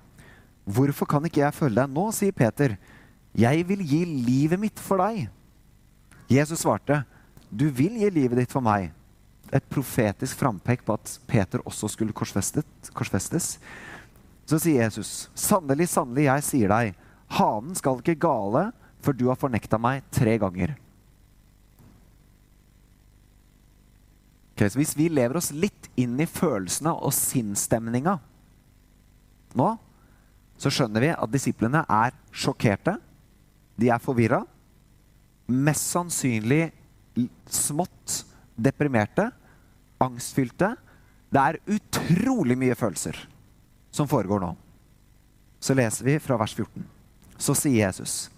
'Hvorfor 0.66 1.06
kan 1.06 1.24
ikke 1.24 1.40
jeg 1.40 1.54
følge 1.54 1.80
deg 1.80 1.88
nå?' 1.88 2.12
sier 2.12 2.32
Peter. 2.32 2.76
'Jeg 3.38 3.68
vil 3.68 3.86
gi 3.86 4.04
livet 4.04 4.58
mitt 4.58 4.78
for 4.80 4.98
deg.' 4.98 5.28
Jesus 6.28 6.60
svarte, 6.60 7.04
'Du 7.50 7.70
vil 7.70 7.94
gi 7.96 8.10
livet 8.10 8.38
ditt 8.38 8.52
for 8.52 8.60
meg.' 8.60 8.92
Et 9.52 9.64
profetisk 9.70 10.36
frampek 10.36 10.84
på 10.84 10.92
at 10.92 11.18
Peter 11.26 11.58
også 11.64 11.88
skulle 11.88 12.12
korsfestes. 12.12 13.58
Så 14.44 14.58
sier 14.58 14.82
Jesus, 14.82 15.30
'Sannelig, 15.34 15.88
sannelig, 15.88 16.24
jeg 16.24 16.42
sier 16.42 16.68
deg, 16.68 16.94
hanen 17.28 17.74
skal 17.74 18.02
ikke 18.02 18.18
gale' 18.18 18.72
for 19.00 19.16
du 19.16 19.28
har 19.30 19.38
fornekta 19.38 19.78
meg 19.80 20.04
tre 20.14 20.36
ganger. 20.40 20.74
Okay, 24.54 24.66
så 24.66 24.80
hvis 24.80 24.96
vi 24.98 25.06
lever 25.12 25.38
oss 25.38 25.52
litt 25.54 25.86
inn 25.98 26.18
i 26.18 26.26
følelsene 26.26 26.90
og 26.90 27.14
sinnsstemninga 27.14 28.16
nå, 29.58 29.68
så 30.58 30.72
skjønner 30.74 31.04
vi 31.04 31.12
at 31.14 31.30
disiplene 31.30 31.84
er 31.86 32.16
sjokkerte. 32.34 32.96
De 33.78 33.90
er 33.92 34.02
forvirra. 34.02 34.42
Mest 35.48 35.94
sannsynlig 35.94 36.68
smått 37.50 38.22
deprimerte, 38.58 39.30
angstfylte. 40.02 40.74
Det 41.28 41.42
er 41.42 41.60
utrolig 41.74 42.56
mye 42.58 42.76
følelser 42.78 43.18
som 43.94 44.08
foregår 44.10 44.42
nå. 44.42 44.52
Så 45.60 45.74
leser 45.74 46.06
vi 46.06 46.18
fra 46.22 46.38
vers 46.38 46.54
14. 46.54 46.84
Så 47.38 47.54
sier 47.58 47.86
Jesus 47.86 48.28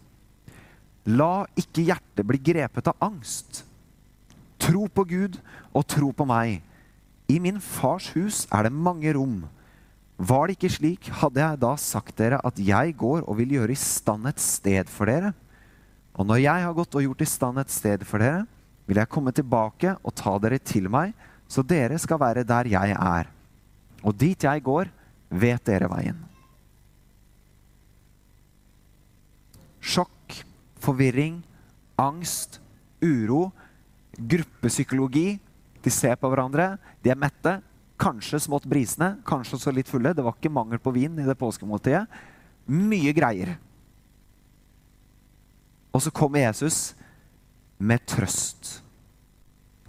La 1.08 1.46
ikke 1.56 1.86
hjertet 1.88 2.26
bli 2.28 2.38
grepet 2.44 2.90
av 2.90 2.98
angst. 3.02 3.62
Tro 4.60 4.84
på 4.92 5.06
Gud 5.08 5.38
og 5.72 5.86
tro 5.88 6.10
på 6.12 6.26
meg. 6.28 6.60
I 7.30 7.38
min 7.40 7.60
fars 7.64 8.10
hus 8.12 8.42
er 8.52 8.66
det 8.66 8.74
mange 8.74 9.14
rom. 9.16 9.46
Var 10.20 10.46
det 10.46 10.58
ikke 10.58 10.68
slik, 10.68 11.06
hadde 11.16 11.40
jeg 11.40 11.60
da 11.62 11.70
sagt 11.80 12.18
dere 12.20 12.40
at 12.44 12.58
jeg 12.60 12.92
går 13.00 13.24
og 13.24 13.38
vil 13.38 13.54
gjøre 13.56 13.72
i 13.72 13.80
stand 13.80 14.28
et 14.28 14.42
sted 14.42 14.90
for 14.92 15.08
dere. 15.08 15.32
Og 16.12 16.26
når 16.28 16.42
jeg 16.42 16.64
har 16.66 16.76
gått 16.76 16.96
og 16.98 17.06
gjort 17.06 17.24
i 17.24 17.28
stand 17.30 17.60
et 17.62 17.72
sted 17.72 18.04
for 18.04 18.20
dere, 18.20 18.42
vil 18.84 19.00
jeg 19.00 19.08
komme 19.08 19.32
tilbake 19.32 19.94
og 20.04 20.12
ta 20.18 20.34
dere 20.42 20.58
til 20.60 20.90
meg, 20.92 21.14
så 21.48 21.64
dere 21.64 21.96
skal 21.98 22.20
være 22.20 22.44
der 22.44 22.68
jeg 22.68 22.92
er. 22.92 23.30
Og 24.04 24.12
dit 24.16 24.44
jeg 24.44 24.64
går, 24.66 24.90
vet 25.30 25.64
dere 25.64 25.88
veien. 25.88 26.18
Sjokk 29.80 30.36
forvirring, 30.84 31.40
angst, 31.96 32.60
uro, 33.00 33.48
gruppepsykologi. 34.20 35.38
De 35.80 35.90
ser 35.92 36.20
på 36.20 36.28
hverandre, 36.28 36.74
de 37.00 37.12
er 37.12 37.16
mette, 37.16 37.56
kanskje 38.00 38.40
smått 38.40 38.68
brisende, 38.70 39.14
kanskje 39.28 39.58
også 39.58 39.74
litt 39.74 39.90
fulle. 39.90 40.14
Det 40.16 40.24
var 40.24 40.36
ikke 40.36 40.52
mangel 40.52 40.80
på 40.82 40.92
vin 40.94 41.18
i 41.20 41.26
det 41.26 41.36
påskemåltidet. 41.38 42.06
Mye 42.70 43.12
greier. 43.16 43.56
Og 45.90 46.02
så 46.04 46.12
kommer 46.14 46.44
Jesus 46.44 46.94
med 47.78 48.04
trøst. 48.08 48.78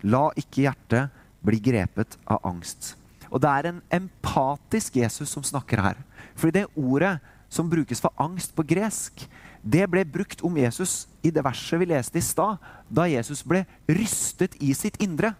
La 0.01 0.29
ikke 0.39 0.65
hjertet 0.65 1.11
bli 1.45 1.59
grepet 1.61 2.17
av 2.25 2.41
angst. 2.47 2.95
Og 3.31 3.39
det 3.41 3.51
er 3.51 3.69
en 3.69 3.83
empatisk 4.01 4.97
Jesus 4.99 5.31
som 5.31 5.45
snakker 5.45 5.81
her. 5.81 6.01
Fordi 6.35 6.61
det 6.61 6.71
ordet 6.75 7.19
som 7.51 7.69
brukes 7.69 8.01
for 8.01 8.15
angst 8.19 8.55
på 8.55 8.65
gresk, 8.67 9.23
det 9.61 9.85
ble 9.91 10.03
brukt 10.07 10.41
om 10.43 10.57
Jesus 10.57 11.05
i 11.21 11.31
det 11.31 11.43
verset 11.45 11.79
vi 11.79 11.89
leste 11.91 12.17
i 12.17 12.25
stad, 12.25 12.57
da 12.89 13.05
Jesus 13.07 13.43
ble 13.45 13.63
rystet 13.87 14.57
i 14.59 14.73
sitt 14.77 14.97
indre. 15.03 15.35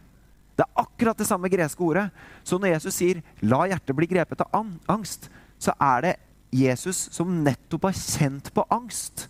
Det 0.61 0.67
er 0.67 0.83
akkurat 0.83 1.17
det 1.17 1.25
samme 1.25 1.49
greske 1.49 1.81
ordet. 1.81 2.11
Så 2.45 2.59
når 2.61 2.75
Jesus 2.75 2.93
sier 2.93 3.23
'la 3.41 3.65
hjertet 3.65 3.95
bli 3.97 4.05
grepet 4.05 4.41
av 4.45 4.69
angst', 4.87 5.29
så 5.57 5.73
er 5.81 6.01
det 6.01 6.19
Jesus 6.53 7.09
som 7.11 7.43
nettopp 7.43 7.87
har 7.89 7.97
kjent 7.97 8.53
på 8.53 8.65
angst, 8.69 9.27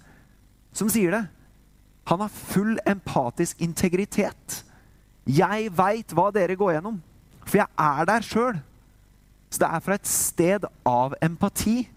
som 0.74 0.90
sier 0.90 1.12
det. 1.12 1.30
Han 2.06 2.20
har 2.20 2.28
full 2.28 2.80
empatisk 2.86 3.62
integritet. 3.62 4.64
Jeg 5.26 5.72
veit 5.72 6.12
hva 6.12 6.32
dere 6.34 6.56
går 6.56 6.74
gjennom, 6.74 7.02
for 7.46 7.58
jeg 7.62 7.68
er 7.80 8.06
der 8.06 8.22
sjøl. 8.22 8.60
Så 9.50 9.60
det 9.60 9.70
er 9.70 9.80
fra 9.80 9.94
et 9.94 10.08
sted 10.08 10.66
av 10.86 11.16
empati 11.22 11.88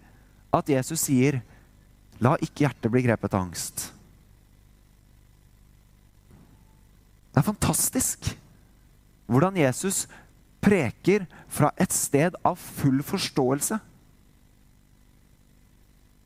at 0.53 0.69
Jesus 0.69 1.01
sier 1.01 1.43
La 2.23 2.37
ikke 2.39 2.69
hjertet 2.69 2.93
bli 2.93 3.03
grepet 3.03 3.35
av 3.35 3.43
angst. 3.43 3.91
Det 7.35 7.43
er 7.43 7.51
fantastisk 7.51 8.37
hvordan 9.31 9.57
Jesus 9.59 10.05
preker 10.65 11.27
fra 11.53 11.71
et 11.81 11.93
sted 11.93 12.37
av 12.45 12.57
full 12.61 13.03
forståelse. 13.05 13.79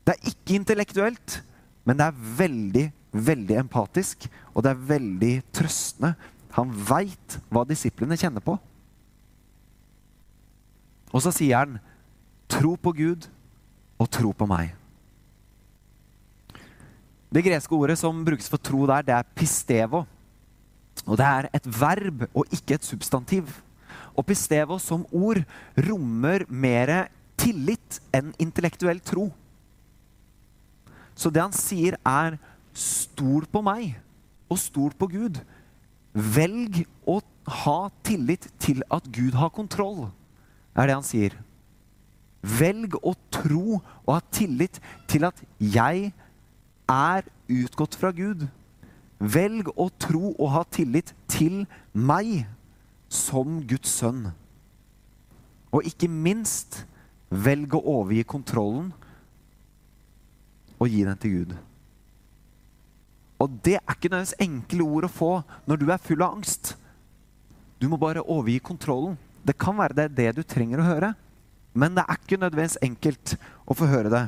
Det 0.06 0.14
er 0.14 0.30
ikke 0.30 0.56
intellektuelt, 0.56 1.40
men 1.84 1.98
det 1.98 2.06
er 2.06 2.22
veldig, 2.38 2.86
veldig 3.12 3.58
empatisk, 3.60 4.28
og 4.54 4.64
det 4.64 4.72
er 4.72 4.88
veldig 4.94 5.34
trøstende. 5.52 6.14
Han 6.56 6.72
veit 6.72 7.38
hva 7.52 7.64
disiplene 7.68 8.16
kjenner 8.18 8.44
på. 8.44 8.56
Og 11.12 11.22
så 11.24 11.32
sier 11.32 11.56
han, 11.56 11.78
'Tro 12.48 12.76
på 12.76 12.92
Gud 12.96 13.28
og 13.98 14.10
tro 14.10 14.32
på 14.32 14.46
meg'. 14.46 14.72
Det 17.28 17.44
greske 17.44 17.74
ordet 17.76 17.98
som 17.98 18.24
brukes 18.24 18.48
for 18.48 18.56
tro 18.56 18.86
der, 18.86 19.02
det 19.02 19.14
er 19.14 19.22
pistevo. 19.36 20.06
Og 21.06 21.18
det 21.20 21.26
er 21.26 21.48
et 21.56 21.68
verb 21.80 22.26
og 22.32 22.48
ikke 22.54 22.78
et 22.78 22.86
substantiv. 22.86 23.50
Og 24.18 24.26
pistevo 24.26 24.78
som 24.82 25.06
ord 25.14 25.40
rommer 25.88 26.44
mer 26.48 27.08
tillit 27.38 28.00
enn 28.14 28.32
intellektuell 28.42 29.00
tro. 29.04 29.28
Så 31.18 31.30
det 31.34 31.42
han 31.42 31.54
sier, 31.54 31.96
er 32.06 32.38
stol 32.78 33.46
på 33.50 33.62
meg 33.64 33.96
og 34.48 34.60
stol 34.60 34.94
på 34.98 35.08
Gud. 35.10 35.40
Velg 36.14 36.84
å 37.06 37.18
ha 37.62 37.78
tillit 38.06 38.48
til 38.62 38.82
at 38.92 39.06
Gud 39.14 39.36
har 39.38 39.54
kontroll, 39.54 40.08
er 40.76 40.88
det 40.88 40.96
han 40.98 41.06
sier. 41.06 41.34
Velg 42.42 42.94
å 43.02 43.14
tro 43.34 43.80
og 43.80 44.10
ha 44.12 44.20
tillit 44.34 44.78
til 45.10 45.26
at 45.26 45.40
jeg 45.58 46.12
er 46.88 47.26
utgått 47.48 47.98
fra 47.98 48.12
Gud. 48.14 48.46
Velg 49.18 49.72
å 49.74 49.88
tro 49.98 50.32
og 50.36 50.52
ha 50.54 50.62
tillit 50.70 51.10
til 51.30 51.64
meg 51.92 52.46
som 53.10 53.58
Guds 53.66 53.90
sønn. 53.98 54.28
Og 55.74 55.84
ikke 55.88 56.08
minst, 56.08 56.84
velg 57.28 57.74
å 57.76 57.82
overgi 57.98 58.24
kontrollen 58.24 58.92
og 60.78 60.88
gi 60.88 61.02
den 61.04 61.18
til 61.20 61.34
Gud. 61.34 61.56
Og 63.38 63.58
det 63.64 63.76
er 63.78 63.94
ikke 63.94 64.10
nødvendigvis 64.10 64.38
enkle 64.42 64.86
ord 64.86 65.06
å 65.06 65.12
få 65.12 65.32
når 65.68 65.80
du 65.80 65.90
er 65.92 66.02
full 66.02 66.22
av 66.24 66.38
angst. 66.38 66.72
Du 67.78 67.86
må 67.90 67.98
bare 68.00 68.24
overgi 68.24 68.58
kontrollen. 68.62 69.18
Det 69.46 69.58
kan 69.58 69.76
være 69.78 69.94
det 70.00 70.08
det 70.16 70.32
du 70.38 70.42
trenger 70.42 70.82
å 70.82 70.88
høre. 70.88 71.12
Men 71.78 71.94
det 71.94 72.02
er 72.06 72.18
ikke 72.18 72.40
nødvendigvis 72.40 72.80
enkelt 72.82 73.36
å 73.68 73.76
få 73.78 73.86
høre 73.90 74.10
det. 74.10 74.24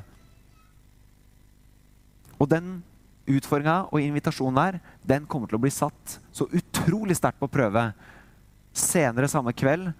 Og 2.41 2.49
den 2.51 2.79
utfordringa 3.31 3.91
og 3.91 4.03
invitasjonen 4.03 4.59
der, 4.59 4.79
den 5.07 5.27
kommer 5.31 5.51
til 5.51 5.59
å 5.59 5.63
bli 5.63 5.73
satt 5.75 6.19
så 6.35 6.49
utrolig 6.51 7.17
sterkt 7.19 7.41
på 7.41 7.51
prøve 7.51 7.91
senere 8.77 9.29
samme 9.31 9.55
kveld, 9.57 9.91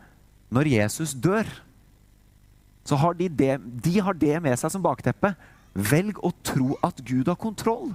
når 0.51 0.71
Jesus 0.73 1.15
dør. 1.15 1.49
Så 2.87 2.99
har 2.99 3.15
de 3.15 3.29
det, 3.29 3.57
de 3.61 4.01
har 4.03 4.17
det 4.17 4.37
med 4.43 4.57
seg 4.59 4.73
som 4.73 4.83
bakteppe. 4.83 5.33
Velg 5.75 6.19
å 6.27 6.33
tro 6.47 6.75
at 6.87 6.99
Gud 7.07 7.29
har 7.31 7.39
kontroll. 7.39 7.93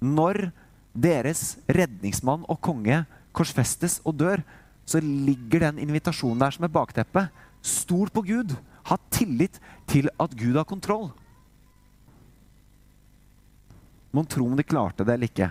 Når 0.00 0.48
deres 0.96 1.58
redningsmann 1.68 2.46
og 2.48 2.60
konge 2.64 3.02
korsfestes 3.36 3.98
og 4.08 4.16
dør, 4.22 4.42
så 4.88 5.02
ligger 5.04 5.66
den 5.66 5.82
invitasjonen 5.84 6.40
der 6.40 6.54
som 6.54 6.64
et 6.64 6.72
bakteppe. 6.72 7.26
Stol 7.60 8.08
på 8.12 8.24
Gud. 8.24 8.54
Ha 8.88 8.96
tillit 9.12 9.58
til 9.90 10.08
at 10.16 10.32
Gud 10.32 10.56
har 10.56 10.68
kontroll. 10.68 11.10
Mon 14.12 14.26
tro 14.26 14.46
om 14.46 14.56
de 14.56 14.64
klarte 14.66 15.04
det 15.04 15.14
eller 15.14 15.30
ikke. 15.30 15.50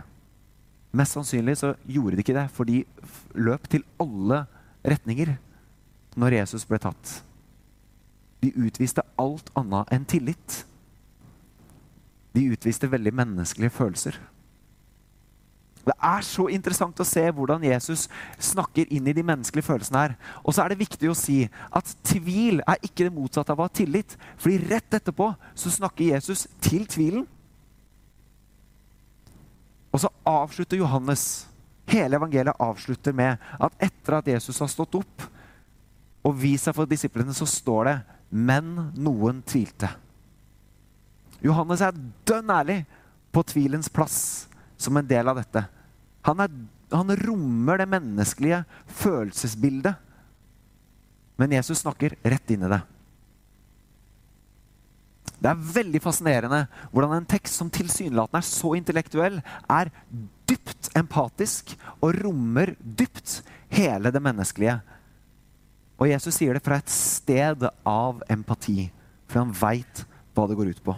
Mest 0.97 1.17
sannsynlig 1.17 1.57
så 1.59 1.73
gjorde 1.85 2.17
de 2.17 2.23
ikke 2.23 2.37
det, 2.37 2.47
for 2.53 2.65
de 2.65 2.83
løp 3.37 3.67
til 3.69 3.83
alle 4.01 4.45
retninger 4.87 5.35
når 6.17 6.39
Jesus 6.39 6.65
ble 6.65 6.79
tatt. 6.81 7.19
De 8.41 8.53
utviste 8.55 9.03
alt 9.19 9.51
annet 9.57 9.93
enn 9.93 10.07
tillit. 10.09 10.63
De 12.33 12.47
utviste 12.53 12.89
veldig 12.89 13.13
menneskelige 13.17 13.73
følelser. 13.73 14.17
Det 15.87 15.95
er 16.03 16.25
så 16.25 16.49
interessant 16.51 16.99
å 16.99 17.07
se 17.07 17.21
hvordan 17.31 17.63
Jesus 17.63 18.07
snakker 18.43 18.89
inn 18.91 19.07
i 19.07 19.15
de 19.15 19.23
menneskelige 19.23 19.69
følelsene 19.69 20.01
her. 20.01 20.15
Og 20.43 20.51
så 20.51 20.65
er 20.65 20.73
det 20.73 20.81
viktig 20.81 21.07
å 21.07 21.15
si 21.15 21.45
at 21.47 21.93
tvil 22.09 22.59
er 22.65 22.81
ikke 22.83 23.07
det 23.07 23.13
motsatte 23.15 23.55
av 23.55 23.61
å 23.61 23.69
ha 23.69 23.71
tillit. 23.71 24.17
Fordi 24.35 24.59
rett 24.67 24.97
etterpå 24.99 25.29
så 25.55 25.71
snakker 25.71 26.09
Jesus 26.11 26.43
til 26.63 26.83
tvilen. 26.91 27.23
Og 29.97 30.03
så 30.03 30.13
avslutter 30.29 30.77
Johannes 30.77 31.47
Hele 31.87 32.17
evangeliet 32.19 32.59
avslutter 32.59 33.15
med 33.15 33.39
at 33.63 33.75
etter 33.79 34.17
at 34.17 34.27
Jesus 34.27 34.57
har 34.59 34.67
stått 34.67 34.97
opp 34.99 35.23
og 36.27 36.35
vist 36.35 36.67
seg 36.67 36.75
for 36.75 36.89
disiplene, 36.89 37.31
så 37.31 37.47
står 37.47 37.87
det 37.87 37.93
'men 38.29 38.91
noen 38.91 39.39
tvilte'. 39.41 39.87
Johannes 41.39 41.81
er 41.81 41.95
dønn 42.27 42.51
ærlig 42.51 42.85
på 43.31 43.45
tvilens 43.47 43.87
plass 43.87 44.49
som 44.75 44.97
en 44.97 45.07
del 45.07 45.29
av 45.31 45.39
dette. 45.39 45.63
Han, 46.27 46.39
er, 46.43 46.51
han 46.91 47.15
rommer 47.23 47.77
det 47.77 47.87
menneskelige 47.87 48.65
følelsesbildet. 48.87 49.95
Men 51.37 51.55
Jesus 51.55 51.79
snakker 51.85 52.17
rett 52.19 52.51
inn 52.51 52.63
i 52.67 52.73
det. 52.73 52.81
Det 55.37 55.49
er 55.51 55.65
veldig 55.77 56.01
fascinerende 56.01 56.63
hvordan 56.91 57.19
en 57.19 57.29
tekst 57.29 57.59
som 57.59 57.69
tilsynelatende 57.73 58.41
er 58.41 58.47
så 58.47 58.73
intellektuell, 58.77 59.39
er 59.69 59.91
dypt 60.49 60.89
empatisk 60.97 61.75
og 61.99 62.15
rommer 62.23 62.73
dypt 62.81 63.41
hele 63.73 64.11
det 64.13 64.23
menneskelige. 64.23 64.79
Og 65.97 66.09
Jesus 66.09 66.37
sier 66.37 66.57
det 66.57 66.65
fra 66.65 66.79
et 66.81 66.93
sted 66.93 67.67
av 67.85 68.23
empati, 68.29 68.89
for 69.29 69.43
han 69.43 69.53
veit 69.53 70.03
hva 70.37 70.45
det 70.49 70.57
går 70.57 70.73
ut 70.73 70.83
på. 70.85 70.97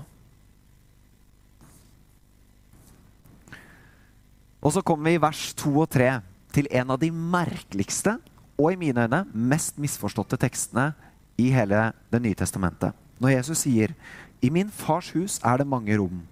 Og 4.59 4.75
så 4.75 4.83
kommer 4.83 5.07
vi 5.07 5.15
i 5.15 5.23
vers 5.23 5.43
2 5.59 5.71
og 5.83 5.87
3 5.91 6.09
til 6.55 6.67
en 6.75 6.95
av 6.95 6.99
de 6.99 7.11
merkeligste 7.11 8.17
og 8.59 8.73
i 8.73 8.79
mine 8.79 9.05
øyne 9.07 9.21
mest 9.31 9.79
misforståtte 9.79 10.39
tekstene 10.39 10.91
i 11.39 11.47
hele 11.53 11.93
Det 12.11 12.19
nye 12.21 12.35
testamentet. 12.35 12.91
Når 13.19 13.37
Jesus 13.37 13.63
sier, 13.63 13.93
'I 14.41 14.49
min 14.49 14.69
fars 14.69 15.11
hus 15.11 15.39
er 15.43 15.57
det 15.57 15.67
mange 15.67 15.97
rom', 15.97 16.23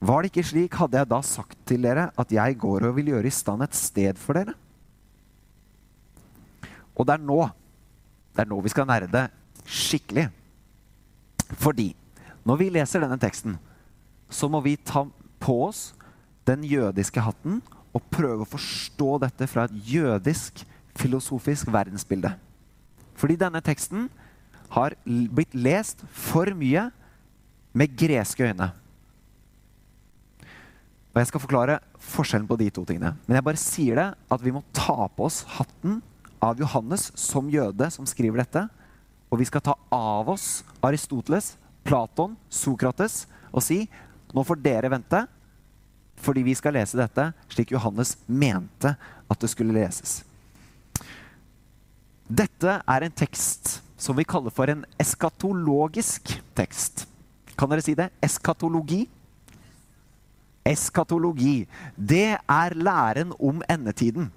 var 0.00 0.22
det 0.22 0.32
ikke 0.32 0.44
slik, 0.44 0.74
hadde 0.74 0.98
jeg 0.98 1.08
da 1.08 1.20
sagt 1.22 1.56
til 1.64 1.82
dere 1.82 2.10
at 2.18 2.32
jeg 2.32 2.58
går 2.58 2.84
og 2.84 2.96
vil 2.96 3.06
gjøre 3.14 3.26
i 3.26 3.32
stand 3.32 3.62
et 3.62 3.74
sted 3.74 4.18
for 4.20 4.36
dere? 4.36 4.52
Og 6.94 7.06
det 7.06 7.14
er 7.14 7.24
nå 7.24 7.48
det 8.34 8.42
er 8.42 8.50
nå 8.50 8.58
vi 8.60 8.72
skal 8.72 8.86
nerde 8.86 9.28
skikkelig. 9.64 10.26
Fordi 11.54 11.94
når 12.44 12.58
vi 12.60 12.72
leser 12.74 13.00
denne 13.00 13.18
teksten, 13.20 13.56
så 14.28 14.50
må 14.50 14.60
vi 14.60 14.74
ta 14.76 15.04
på 15.40 15.54
oss 15.68 15.94
den 16.44 16.64
jødiske 16.66 17.22
hatten 17.22 17.62
og 17.94 18.02
prøve 18.12 18.42
å 18.42 18.50
forstå 18.50 19.20
dette 19.22 19.46
fra 19.48 19.68
et 19.68 19.76
jødisk 19.94 20.64
filosofisk 20.98 21.70
verdensbilde. 21.72 22.34
Fordi 23.14 23.38
denne 23.38 23.62
teksten 23.64 24.08
har 24.74 24.96
blitt 25.06 25.54
lest 25.54 26.02
for 26.10 26.50
mye 26.58 26.88
med 27.74 27.94
greske 27.98 28.46
øyne. 28.46 28.70
Og 31.14 31.20
Jeg 31.20 31.30
skal 31.30 31.42
forklare 31.42 31.78
forskjellen 32.02 32.46
på 32.48 32.58
de 32.58 32.70
to 32.74 32.82
tingene. 32.86 33.12
Men 33.26 33.38
jeg 33.38 33.46
bare 33.46 33.60
sier 33.60 34.00
det 34.00 34.06
at 34.34 34.42
vi 34.42 34.54
må 34.54 34.64
ta 34.74 35.06
på 35.06 35.28
oss 35.28 35.44
hatten 35.58 36.00
av 36.42 36.58
Johannes 36.58 37.12
som 37.18 37.50
jøde 37.50 37.86
som 37.94 38.06
skriver 38.06 38.42
dette. 38.42 38.64
Og 39.30 39.38
vi 39.38 39.46
skal 39.46 39.62
ta 39.62 39.76
av 39.94 40.30
oss 40.34 40.64
Aristoteles, 40.82 41.54
Platon, 41.86 42.34
Sokrates 42.50 43.24
og 43.54 43.62
si 43.62 43.84
nå 44.34 44.42
får 44.42 44.58
dere 44.58 44.90
vente, 44.90 45.20
fordi 46.18 46.42
vi 46.42 46.54
skal 46.58 46.74
lese 46.74 46.98
dette 46.98 47.28
slik 47.52 47.70
Johannes 47.74 48.16
mente 48.26 48.94
at 49.30 49.40
det 49.42 49.50
skulle 49.52 49.76
leses. 49.76 50.22
Dette 52.26 52.80
er 52.80 53.04
en 53.04 53.14
tekst 53.14 53.78
som 54.00 54.16
vi 54.18 54.26
kaller 54.26 54.50
for 54.54 54.70
en 54.70 54.82
eskatologisk 54.98 56.34
tekst. 56.56 57.04
Kan 57.58 57.70
dere 57.70 57.84
si 57.84 57.94
det? 57.98 58.10
Eskatologi? 58.24 59.04
Eskatologi. 60.64 61.66
Det 61.96 62.36
er 62.36 62.74
læren 62.74 63.34
om 63.38 63.62
endetiden. 63.70 64.30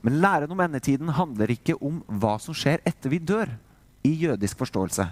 Men 0.00 0.20
læren 0.22 0.50
om 0.50 0.60
endetiden 0.64 1.12
handler 1.12 1.52
ikke 1.52 1.76
om 1.76 2.00
hva 2.08 2.36
som 2.40 2.56
skjer 2.56 2.80
etter 2.88 3.12
vi 3.12 3.20
dør, 3.20 3.50
i 4.00 4.14
jødisk 4.16 4.56
forståelse. 4.62 5.04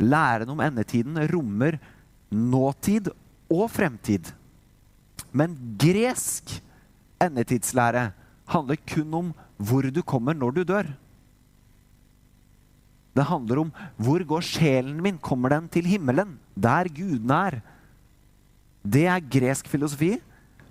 Læren 0.00 0.48
om 0.48 0.60
endetiden 0.64 1.18
rommer 1.28 1.76
nåtid 2.32 3.10
og 3.52 3.68
fremtid. 3.70 4.32
Men 5.36 5.56
gresk 5.78 6.56
endetidslære 7.22 8.10
handler 8.48 8.80
kun 8.88 9.14
om 9.14 9.34
hvor 9.56 9.84
du 9.92 10.02
kommer 10.02 10.32
når 10.32 10.56
du 10.56 10.62
dør. 10.64 10.88
Det 13.16 13.24
handler 13.24 13.62
om 13.64 13.72
hvor 13.96 14.20
går 14.28 14.44
sjelen 14.44 14.98
min? 15.02 15.18
Kommer 15.18 15.54
den 15.54 15.68
til 15.72 15.88
himmelen? 15.88 16.36
Der 16.52 16.88
gudene 16.92 17.38
er. 17.48 17.60
Det 18.86 19.06
er 19.08 19.30
gresk 19.32 19.68
filosofi, 19.72 20.16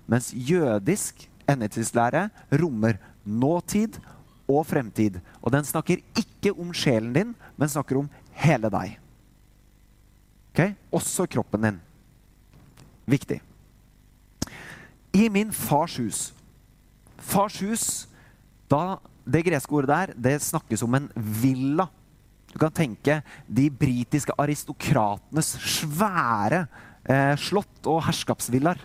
mens 0.06 0.30
jødisk 0.32 1.26
endetidslære 1.50 2.28
rommer 2.60 3.00
nåtid 3.26 3.98
og 4.46 4.62
fremtid. 4.66 5.18
Og 5.42 5.52
den 5.52 5.66
snakker 5.66 6.02
ikke 6.16 6.54
om 6.54 6.70
sjelen 6.74 7.12
din, 7.12 7.34
men 7.58 7.68
snakker 7.68 7.98
om 7.98 8.08
hele 8.38 8.70
deg. 8.70 8.94
Okay? 10.54 10.72
Også 10.94 11.26
kroppen 11.26 11.66
din. 11.66 11.82
Viktig. 13.06 13.40
I 15.12 15.28
min 15.32 15.52
fars 15.52 15.98
hus. 15.98 16.30
Fars 17.18 17.58
hus, 17.60 17.84
da, 18.70 18.98
det 19.26 19.44
greske 19.46 19.72
ordet 19.74 19.90
der, 19.90 20.14
det 20.14 20.42
snakkes 20.42 20.82
om 20.86 20.94
en 20.94 21.10
villa. 21.14 21.88
Du 22.56 22.60
kan 22.62 22.72
tenke 22.72 23.18
de 23.44 23.66
britiske 23.68 24.32
aristokratenes 24.40 25.50
svære 25.60 26.62
eh, 27.04 27.34
slott 27.36 27.84
og 27.84 28.00
herskapsvillaer. 28.06 28.80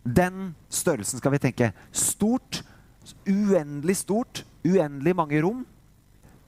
Den 0.00 0.54
størrelsen 0.72 1.20
skal 1.20 1.34
vi 1.34 1.40
tenke. 1.42 1.66
Stort, 1.92 2.62
uendelig 3.28 3.98
stort, 4.00 4.46
uendelig 4.64 5.12
mange 5.18 5.42
rom. 5.44 5.66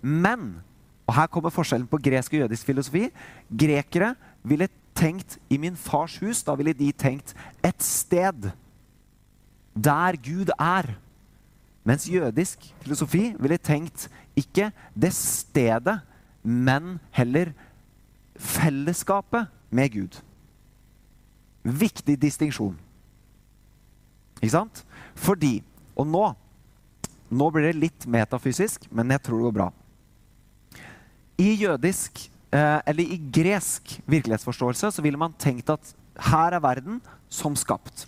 Men 0.01 0.55
og 1.05 1.18
her 1.18 1.29
kommer 1.29 1.53
forskjellen 1.53 1.90
på 1.90 2.01
gresk 2.01 2.33
og 2.33 2.47
jødisk 2.47 2.71
filosofi. 2.71 3.03
Grekere 3.53 4.14
ville 4.49 4.71
tenkt 4.97 5.37
i 5.53 5.59
min 5.61 5.77
fars 5.77 6.14
hus. 6.23 6.40
Da 6.47 6.55
ville 6.57 6.73
de 6.73 6.88
tenkt 6.97 7.35
et 7.61 7.85
sted 7.85 8.49
der 9.77 10.16
Gud 10.25 10.55
er. 10.57 10.95
Mens 11.85 12.09
jødisk 12.09 12.64
filosofi 12.81 13.35
ville 13.37 13.61
tenkt 13.61 14.07
ikke 14.38 14.71
det 14.97 15.12
stedet, 15.12 15.99
men 16.42 16.98
heller 17.14 17.52
fellesskapet 18.37 19.50
med 19.70 19.92
Gud. 19.92 20.18
Viktig 21.62 22.18
distinksjon. 22.20 22.76
Ikke 24.42 24.57
sant? 24.57 24.85
Fordi 25.14 25.61
Og 25.94 26.09
nå 26.09 26.22
Nå 27.33 27.46
blir 27.48 27.70
det 27.70 27.81
litt 27.81 28.05
metafysisk, 28.05 28.85
men 28.92 29.09
jeg 29.14 29.22
tror 29.24 29.38
det 29.38 29.44
går 29.46 29.55
bra. 29.57 29.66
I 31.40 31.55
jødisk, 31.57 32.31
eh, 32.52 32.81
eller 32.85 33.09
i 33.09 33.16
gresk 33.16 33.94
virkelighetsforståelse 34.05 34.90
så 34.92 35.02
ville 35.02 35.16
man 35.16 35.33
tenkt 35.40 35.70
at 35.72 35.94
her 36.28 36.52
er 36.52 36.61
verden 36.61 37.00
som 37.33 37.57
skapt. 37.57 38.05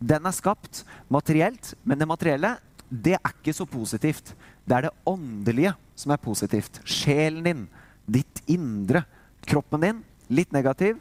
Den 0.00 0.24
er 0.24 0.32
skapt 0.32 0.86
materielt, 1.12 1.74
men 1.84 1.98
det 1.98 2.08
materielle 2.08 2.56
det 2.88 3.18
er 3.18 3.34
ikke 3.34 3.52
så 3.52 3.66
positivt. 3.68 4.32
Det 4.66 4.76
er 4.76 4.88
det 4.88 4.94
åndelige 5.06 5.72
som 5.96 6.12
er 6.12 6.22
positivt. 6.22 6.80
Sjelen 6.84 7.44
din, 7.46 7.64
ditt 8.06 8.42
indre. 8.50 9.04
Kroppen 9.46 9.82
din, 9.82 10.04
litt 10.28 10.52
negativ, 10.52 10.98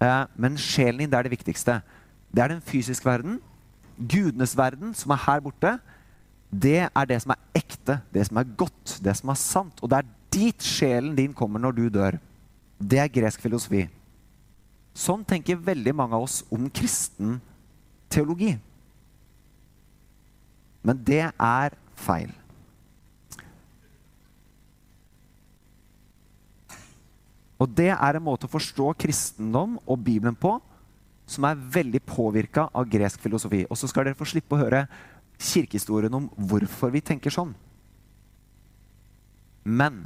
eh, 0.00 0.24
men 0.36 0.58
sjelen 0.60 1.00
din 1.00 1.10
det 1.10 1.18
er 1.18 1.28
det 1.28 1.32
viktigste. 1.32 1.80
Det 2.28 2.42
er 2.42 2.52
den 2.52 2.60
fysiske 2.60 3.08
verden. 3.08 3.40
Gudenes 3.96 4.56
verden, 4.56 4.92
som 4.94 5.14
er 5.14 5.22
her 5.24 5.40
borte, 5.40 5.78
det 6.52 6.88
er 6.88 7.08
det 7.08 7.22
som 7.22 7.32
er 7.32 7.40
ekte, 7.56 8.00
det 8.12 8.26
som 8.28 8.36
er 8.36 8.54
godt, 8.56 8.98
det 9.02 9.16
som 9.16 9.32
er 9.32 9.40
sant. 9.40 9.80
Og 9.82 9.90
det 9.90 9.98
er 9.98 10.10
dit 10.32 10.62
sjelen 10.62 11.16
din 11.16 11.34
kommer 11.34 11.58
når 11.58 11.72
du 11.72 11.88
dør. 11.88 12.18
Det 12.76 13.00
er 13.00 13.08
gresk 13.12 13.40
filosofi. 13.40 13.86
Sånn 14.96 15.24
tenker 15.28 15.60
veldig 15.60 15.92
mange 15.96 16.16
av 16.16 16.24
oss 16.24 16.42
om 16.52 16.68
kristen 16.72 17.38
teologi. 18.12 18.54
Men 20.84 21.00
det 21.04 21.24
er 21.32 21.76
feil. 21.96 22.30
Og 27.56 27.70
det 27.72 27.90
er 27.94 28.18
en 28.18 28.26
måte 28.26 28.48
å 28.48 28.52
forstå 28.52 28.92
kristendom 29.00 29.78
og 29.86 30.02
Bibelen 30.04 30.36
på 30.36 30.58
som 31.26 31.46
er 31.48 31.58
veldig 31.58 32.02
påvirka 32.06 32.68
av 32.70 32.86
gresk 32.90 33.22
filosofi. 33.22 33.64
Og 33.66 33.78
så 33.78 33.88
skal 33.90 34.06
dere 34.06 34.18
få 34.18 34.28
slippe 34.28 34.54
å 34.54 34.60
høre 34.60 34.84
kirkehistorien 35.42 36.14
om 36.14 36.28
hvorfor 36.36 36.92
vi 36.94 37.02
tenker 37.04 37.34
sånn. 37.34 37.50
Men 39.66 40.04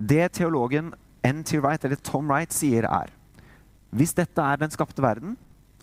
det 0.00 0.32
teologen 0.40 0.90
N.T. 1.22 1.60
Wright, 1.60 1.84
eller 1.84 2.00
Tom 2.02 2.30
Wright 2.30 2.52
sier, 2.54 2.88
er 2.88 3.12
hvis 3.94 4.14
dette 4.16 4.42
er 4.42 4.58
den 4.58 4.72
skapte 4.72 5.02
verden, 5.02 5.36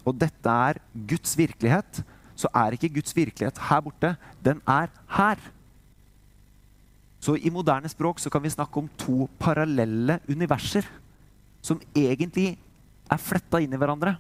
og 0.08 0.16
dette 0.20 0.52
er 0.52 0.80
Guds 1.08 1.36
virkelighet, 1.38 2.02
så 2.38 2.50
er 2.56 2.76
ikke 2.76 2.94
Guds 2.98 3.16
virkelighet 3.16 3.60
her 3.70 3.82
borte. 3.84 4.14
Den 4.44 4.62
er 4.68 4.92
her. 5.18 5.42
Så 7.20 7.36
i 7.36 7.52
moderne 7.54 7.90
språk 7.90 8.22
kan 8.32 8.44
vi 8.44 8.54
snakke 8.54 8.80
om 8.80 8.90
to 9.00 9.28
parallelle 9.40 10.20
universer 10.30 10.86
som 11.66 11.82
egentlig 11.96 12.56
er 13.10 13.22
fletta 13.22 13.60
inn 13.64 13.74
i 13.74 13.80
hverandre. 13.80 14.16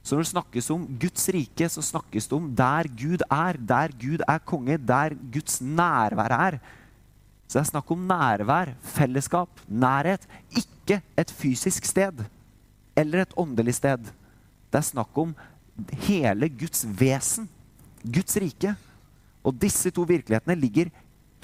Så 0.00 0.16
når 0.16 0.24
det 0.24 0.32
snakkes 0.32 0.70
om 0.72 0.86
Guds 1.00 1.28
rike, 1.34 1.68
så 1.68 1.82
snakkes 1.84 2.28
det 2.30 2.36
om 2.36 2.48
der 2.56 2.88
Gud 2.88 3.24
er, 3.26 3.58
der 3.58 3.92
Gud 4.00 4.24
er 4.24 4.40
konge, 4.42 4.78
der 4.78 5.14
Guds 5.32 5.60
nærvær 5.60 6.32
er. 6.36 6.60
Så 7.46 7.58
det 7.58 7.64
er 7.64 7.70
snakk 7.72 7.90
om 7.92 8.06
nærvær, 8.08 8.72
fellesskap, 8.94 9.60
nærhet. 9.68 10.24
Ikke 10.56 11.00
et 11.18 11.32
fysisk 11.34 11.84
sted 11.84 12.24
eller 12.96 13.24
et 13.24 13.34
åndelig 13.36 13.74
sted. 13.76 14.08
Det 14.70 14.78
er 14.78 14.86
snakk 14.86 15.18
om 15.18 15.34
hele 16.06 16.48
Guds 16.48 16.84
vesen, 16.86 17.48
Guds 18.04 18.36
rike. 18.40 18.74
Og 19.44 19.56
disse 19.56 19.90
to 19.90 20.04
virkelighetene 20.08 20.58
ligger 20.58 20.90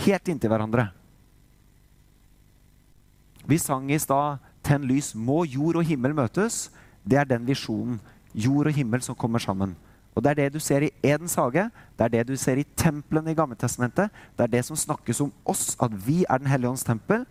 helt 0.04 0.28
inntil 0.28 0.52
hverandre. 0.52 0.90
Vi 3.46 3.58
sang 3.58 3.90
i 3.90 3.98
stad 3.98 4.38
'Tenn 4.62 4.84
lys'. 4.84 5.14
Må 5.14 5.44
jord 5.44 5.76
og 5.76 5.84
himmel 5.84 6.14
møtes? 6.14 6.70
Det 7.08 7.18
er 7.18 7.24
den 7.24 7.46
visjonen. 7.46 8.00
Jord 8.34 8.66
og 8.66 8.72
himmel 8.72 9.02
som 9.02 9.14
kommer 9.14 9.38
sammen. 9.38 9.76
Og 10.16 10.22
Det 10.22 10.30
er 10.30 10.34
det 10.34 10.52
du 10.52 10.58
ser 10.58 10.80
i 10.80 10.90
Edens 11.04 11.34
hage, 11.34 11.70
det 11.98 12.04
er 12.04 12.08
det 12.08 12.28
du 12.28 12.36
ser 12.36 12.56
i 12.56 12.64
templene 12.76 13.30
i 13.30 13.34
Gammeltestamentet. 13.34 14.10
Det 14.36 14.44
er 14.44 14.46
det 14.46 14.64
som 14.64 14.76
snakkes 14.76 15.20
om 15.20 15.32
oss, 15.44 15.76
at 15.80 15.92
vi 16.06 16.24
er 16.28 16.38
Den 16.38 16.46
hellige 16.46 16.70
ånds 16.70 16.84
tempel. 16.84 17.26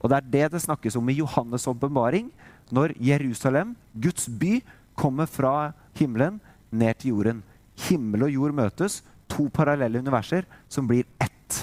Og 0.00 0.10
det 0.10 0.16
er 0.16 0.30
det 0.30 0.52
det 0.52 0.62
snakkes 0.62 0.96
om 0.96 1.08
i 1.08 1.20
Johannes' 1.20 1.68
åpenbaring, 1.68 2.30
når 2.70 2.92
Jerusalem, 3.00 3.76
Guds 3.94 4.28
by, 4.28 4.62
kommer 4.94 5.26
fra 5.26 5.72
himmelen 5.94 6.40
ned 6.70 6.94
til 6.98 7.08
jorden. 7.08 7.42
Himmel 7.88 8.22
og 8.22 8.30
jord 8.30 8.52
møtes, 8.52 9.02
to 9.32 9.48
parallelle 9.54 10.02
universer 10.02 10.46
som 10.68 10.88
blir 10.88 11.06
ett. 11.20 11.62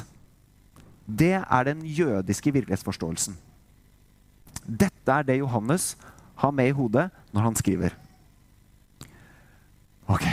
Det 1.06 1.36
er 1.40 1.64
den 1.68 1.86
jødiske 1.86 2.54
virkelighetsforståelsen. 2.54 3.38
Dette 4.66 5.14
er 5.14 5.26
det 5.26 5.40
Johannes 5.40 5.96
har 6.40 6.54
med 6.56 6.72
i 6.72 6.76
hodet 6.76 7.10
når 7.34 7.48
han 7.48 7.58
skriver. 7.58 7.96
Ok. 10.10 10.26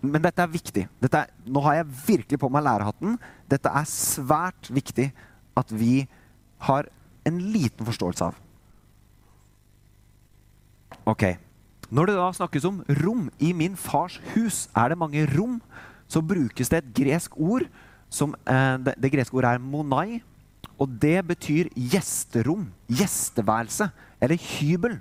Men 0.00 0.22
dette 0.24 0.42
er 0.42 0.50
viktig. 0.50 0.86
Dette 1.02 1.24
er, 1.24 1.34
nå 1.44 1.62
har 1.66 1.80
jeg 1.80 1.90
virkelig 2.06 2.40
på 2.40 2.48
meg 2.52 2.64
lærerhatten. 2.64 3.18
Dette 3.50 3.68
er 3.68 3.90
svært 3.90 4.70
viktig 4.72 5.10
at 5.60 5.74
vi 5.74 6.06
har 6.66 6.88
en 7.28 7.40
liten 7.52 7.86
forståelse 7.86 8.30
av. 8.30 8.38
Ok. 11.10 11.26
Når 11.90 12.06
det 12.06 12.16
da 12.20 12.28
snakkes 12.34 12.66
om 12.68 12.82
rom 13.02 13.28
i 13.42 13.50
min 13.56 13.74
fars 13.74 14.20
hus, 14.34 14.68
er 14.78 14.92
det 14.92 14.98
mange 14.98 15.24
rom, 15.32 15.58
så 16.10 16.22
brukes 16.22 16.70
det 16.70 16.78
et 16.78 16.92
gresk 16.94 17.34
ord 17.34 17.66
som 18.10 18.34
eh, 18.46 18.76
det, 18.82 18.94
det, 18.98 19.10
greske 19.10 19.34
ordet 19.34 19.56
er 19.56 19.62
monai. 19.62 20.20
Og 20.80 20.88
det 21.02 21.18
betyr 21.26 21.68
gjesterom, 21.74 22.68
gjesteværelse 22.88 23.90
eller 24.22 24.38
hybel. 24.38 24.96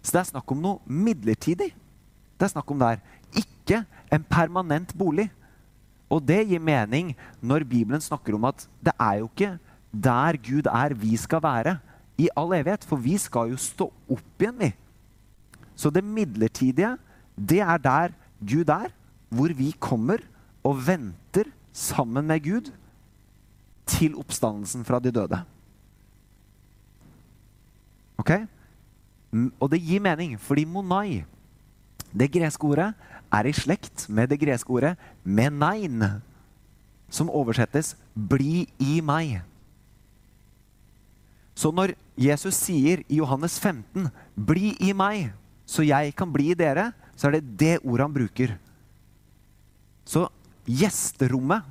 Så 0.00 0.14
det 0.14 0.20
er 0.20 0.30
snakk 0.30 0.52
om 0.52 0.60
noe 0.62 0.80
midlertidig. 0.86 1.72
Det 2.36 2.46
er 2.46 2.52
snakk 2.52 2.70
om 2.72 2.80
der. 2.80 3.00
Ikke 3.36 3.82
en 4.12 4.24
permanent 4.24 4.92
bolig. 4.96 5.28
Og 6.10 6.22
det 6.26 6.42
gir 6.50 6.62
mening 6.62 7.14
når 7.40 7.64
Bibelen 7.68 8.02
snakker 8.02 8.36
om 8.36 8.48
at 8.48 8.66
det 8.82 8.94
er 8.98 9.20
jo 9.22 9.28
ikke 9.32 9.54
der 9.90 10.38
Gud 10.38 10.68
er, 10.70 10.94
vi 10.94 11.16
skal 11.18 11.42
være 11.42 11.78
i 12.20 12.28
all 12.36 12.52
evighet. 12.54 12.84
For 12.84 13.00
vi 13.00 13.16
skal 13.18 13.52
jo 13.54 13.60
stå 13.60 13.88
opp 13.88 14.42
igjen, 14.44 14.60
vi. 14.60 14.72
Så 15.80 15.88
det 15.88 16.04
midlertidige, 16.04 16.96
det 17.36 17.62
er 17.64 17.78
der 17.80 18.12
Gud 18.40 18.68
er, 18.68 18.92
hvor 19.32 19.52
vi 19.56 19.70
kommer 19.80 20.20
og 20.64 20.76
venter 20.86 21.48
sammen 21.72 22.26
med 22.26 22.42
Gud 22.44 22.68
til 23.88 24.16
oppstandelsen 24.20 24.84
fra 24.84 25.00
de 25.00 25.12
døde. 25.14 25.40
Ok? 28.20 28.30
Og 29.60 29.70
det 29.72 29.80
gir 29.80 30.02
mening, 30.04 30.36
fordi 30.40 30.66
monai, 30.68 31.24
det 32.12 32.32
greske 32.32 32.66
ordet, 32.66 32.92
er 33.32 33.46
i 33.46 33.54
slekt 33.54 34.08
med 34.10 34.28
det 34.28 34.40
greske 34.42 34.70
ordet 34.70 34.96
menein, 35.24 36.20
som 37.08 37.30
oversettes 37.30 37.96
'bli 38.14 38.68
i 38.78 39.00
meg'. 39.00 39.40
Så 41.54 41.70
når 41.70 41.94
Jesus 42.18 42.54
sier 42.54 43.02
i 43.08 43.16
Johannes 43.16 43.58
15 43.60 44.08
'bli 44.36 44.76
i 44.80 44.92
meg', 44.92 45.39
så 45.70 45.86
jeg 45.86 46.14
kan 46.18 46.32
bli 46.34 46.50
dere, 46.58 46.90
så 47.14 47.28
er 47.28 47.38
det 47.38 47.56
det 47.60 47.74
ordet 47.84 48.06
han 48.08 48.14
bruker. 48.14 48.54
Så 50.08 50.24
gjesterommet 50.66 51.66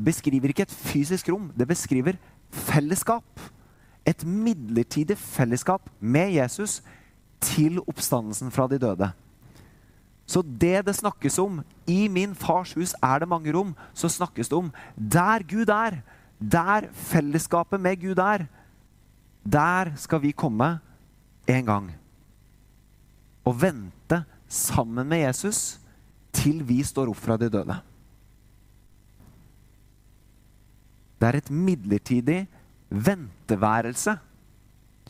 beskriver 0.00 0.52
ikke 0.52 0.64
et 0.64 0.72
fysisk 0.72 1.28
rom. 1.28 1.50
Det 1.52 1.68
beskriver 1.68 2.16
fellesskap. 2.50 3.42
Et 4.08 4.24
midlertidig 4.24 5.18
fellesskap 5.20 5.90
med 6.00 6.32
Jesus 6.38 6.80
til 7.44 7.82
oppstandelsen 7.84 8.52
fra 8.54 8.66
de 8.70 8.80
døde. 8.80 9.10
Så 10.30 10.40
det 10.40 10.86
det 10.86 10.96
snakkes 10.96 11.36
om 11.42 11.60
i 11.90 12.06
min 12.08 12.32
fars 12.38 12.72
hus 12.78 12.94
er 13.02 13.20
det 13.20 13.28
mange 13.28 13.52
rom, 13.52 13.74
så 13.92 14.08
snakkes 14.08 14.48
det 14.48 14.56
om 14.56 14.72
der 14.96 15.42
Gud 15.42 15.68
er, 15.68 16.00
der 16.40 16.88
fellesskapet 17.10 17.80
med 17.80 18.00
Gud 18.00 18.18
er, 18.22 18.46
der 19.44 19.92
skal 19.96 20.22
vi 20.22 20.32
komme 20.32 20.78
en 21.48 21.66
gang 21.66 21.90
og 23.46 23.56
vente 23.62 24.22
sammen 24.50 25.08
med 25.08 25.24
Jesus 25.24 25.78
til 26.34 26.62
vi 26.66 26.80
står 26.86 27.10
opp 27.10 27.20
fra 27.20 27.36
de 27.40 27.48
døde. 27.52 27.76
Det 31.20 31.28
er 31.28 31.36
et 31.36 31.50
midlertidig 31.52 32.40
venteværelse 32.90 34.16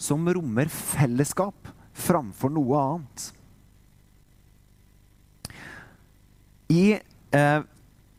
som 0.01 0.27
rommer 0.33 0.71
fellesskap 0.73 1.71
framfor 1.97 2.53
noe 2.53 2.81
annet. 2.81 3.27
I, 6.71 6.99
eh, 7.35 7.61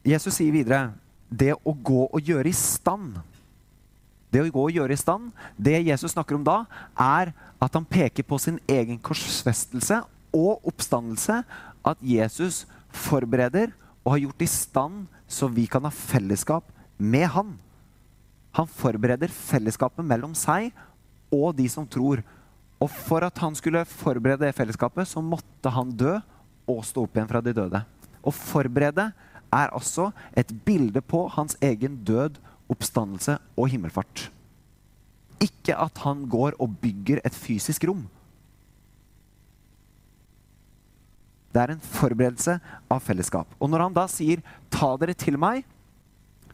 Jesus 0.05 0.35
sier 0.35 0.53
videre 0.53 0.91
det 1.29 1.53
å 1.55 1.73
gå 1.73 2.05
og 2.11 2.19
gjøre 2.19 2.51
i 2.51 2.55
stand 2.55 3.19
Det 4.31 4.41
å 4.41 4.51
gå 4.51 4.63
og 4.69 4.75
gjøre 4.75 4.95
i 4.95 4.99
stand, 4.99 5.31
det 5.59 5.81
Jesus 5.83 6.13
snakker 6.15 6.37
om 6.37 6.45
da, 6.47 6.63
er 6.95 7.33
at 7.61 7.75
han 7.75 7.87
peker 7.87 8.25
på 8.25 8.39
sin 8.39 8.59
egen 8.69 8.99
korsfestelse 9.03 10.01
og 10.35 10.63
oppstandelse. 10.71 11.41
At 11.83 11.99
Jesus 12.05 12.63
forbereder 12.93 13.73
og 14.01 14.15
har 14.15 14.23
gjort 14.25 14.45
i 14.45 14.49
stand 14.49 15.03
så 15.31 15.49
vi 15.51 15.67
kan 15.69 15.83
ha 15.87 15.91
fellesskap 15.93 16.67
med 16.97 17.27
han. 17.35 17.55
Han 18.55 18.67
forbereder 18.67 19.31
fellesskapet 19.31 20.05
mellom 20.05 20.33
seg 20.35 20.71
og 21.31 21.55
de 21.55 21.67
som 21.71 21.87
tror. 21.87 22.23
Og 22.81 22.89
for 22.91 23.23
at 23.23 23.37
han 23.39 23.55
skulle 23.55 23.85
forberede 23.87 24.47
det 24.47 24.55
fellesskapet, 24.57 25.07
så 25.07 25.21
måtte 25.23 25.71
han 25.71 25.93
dø 25.95 26.17
og 26.69 26.83
stå 26.85 27.05
opp 27.05 27.15
igjen 27.15 27.29
fra 27.29 27.41
de 27.43 27.53
døde. 27.55 27.83
Å 28.21 28.33
forberede 28.33 29.11
er 29.51 29.73
altså 29.75 30.09
et 30.37 30.51
bilde 30.65 31.01
på 31.03 31.25
hans 31.35 31.57
egen 31.63 31.99
død, 32.07 32.39
oppstandelse 32.71 33.37
og 33.57 33.69
himmelfart. 33.71 34.29
Ikke 35.41 35.75
at 35.75 36.01
han 36.05 36.25
går 36.29 36.57
og 36.61 36.75
bygger 36.81 37.21
et 37.25 37.35
fysisk 37.35 37.85
rom. 37.89 38.05
Det 41.51 41.59
er 41.59 41.73
en 41.73 41.83
forberedelse 41.83 42.55
av 42.91 43.01
fellesskap. 43.03 43.47
Og 43.59 43.69
når 43.69 43.85
han 43.85 43.95
da 43.95 44.07
sier 44.07 44.41
'ta 44.69 44.95
dere 44.97 45.13
til 45.13 45.37
meg', 45.37 45.65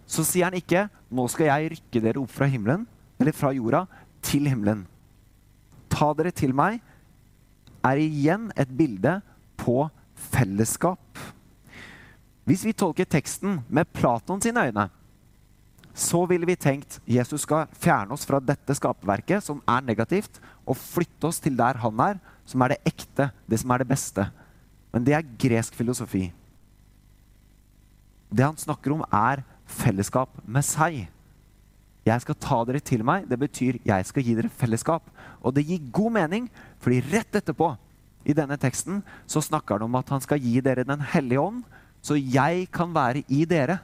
så 0.07 0.23
sier 0.23 0.45
han 0.45 0.57
ikke 0.57 0.89
'nå 1.11 1.27
skal 1.29 1.45
jeg 1.45 1.71
rykke 1.71 2.01
dere 2.01 2.19
opp 2.19 2.31
fra 2.31 2.47
himmelen', 2.47 2.87
eller 3.19 3.31
fra 3.31 3.51
jorda, 3.51 3.85
til 4.21 4.47
himmelen. 4.47 4.87
'Ta 5.89 6.13
dere 6.13 6.31
til 6.31 6.53
meg' 6.53 6.81
er 7.83 7.97
igjen 7.97 8.51
et 8.57 8.69
bilde 8.75 9.21
på 9.57 9.89
fellesskap. 10.15 10.99
Hvis 12.47 12.65
vi 12.65 12.73
tolker 12.73 13.05
teksten 13.05 13.63
med 13.69 13.85
Platon 13.93 14.41
sine 14.41 14.67
øyne, 14.67 14.89
så 15.97 16.21
ville 16.29 16.45
vi 16.45 16.55
tenkt 16.59 16.99
Jesus 17.09 17.41
skal 17.47 17.65
fjerne 17.81 18.13
oss 18.13 18.25
fra 18.29 18.37
dette 18.43 18.75
skaperverket, 18.77 19.41
som 19.43 19.63
er 19.65 19.85
negativt, 19.85 20.37
og 20.67 20.77
flytte 20.77 21.31
oss 21.31 21.41
til 21.41 21.57
der 21.57 21.79
han 21.81 22.03
er, 22.05 22.19
som 22.45 22.61
er 22.61 22.75
det 22.75 22.93
ekte, 22.93 23.31
det 23.49 23.59
som 23.63 23.73
er 23.73 23.81
det 23.81 23.89
beste. 23.89 24.27
Men 24.93 25.07
det 25.07 25.15
er 25.17 25.31
gresk 25.41 25.75
filosofi. 25.75 26.27
Det 28.29 28.45
han 28.45 28.59
snakker 28.59 28.93
om, 28.93 29.03
er 29.09 29.41
fellesskap 29.67 30.37
med 30.45 30.65
seg. 30.67 31.07
Jeg 32.07 32.23
skal 32.23 32.39
ta 32.39 32.61
dere 32.67 32.83
til 32.83 33.03
meg. 33.07 33.25
Det 33.27 33.39
betyr 33.39 33.81
jeg 33.87 34.07
skal 34.07 34.23
gi 34.23 34.35
dere 34.37 34.53
fellesskap. 34.53 35.09
Og 35.41 35.55
det 35.55 35.65
gir 35.67 35.89
god 35.91 36.13
mening, 36.21 36.47
fordi 36.83 37.01
rett 37.09 37.41
etterpå 37.41 37.73
i 38.27 38.35
denne 38.35 38.57
teksten 38.59 39.01
så 39.29 39.41
snakker 39.43 39.77
han 39.77 39.87
om 39.87 39.97
at 39.99 40.09
han 40.11 40.23
skal 40.23 40.41
gi 40.43 40.59
dere 40.63 40.85
Den 40.87 41.03
hellige 41.13 41.41
ånd, 41.41 41.61
så 42.03 42.15
jeg 42.15 42.67
kan 42.71 42.93
være 42.95 43.23
i 43.27 43.45
dere. 43.49 43.79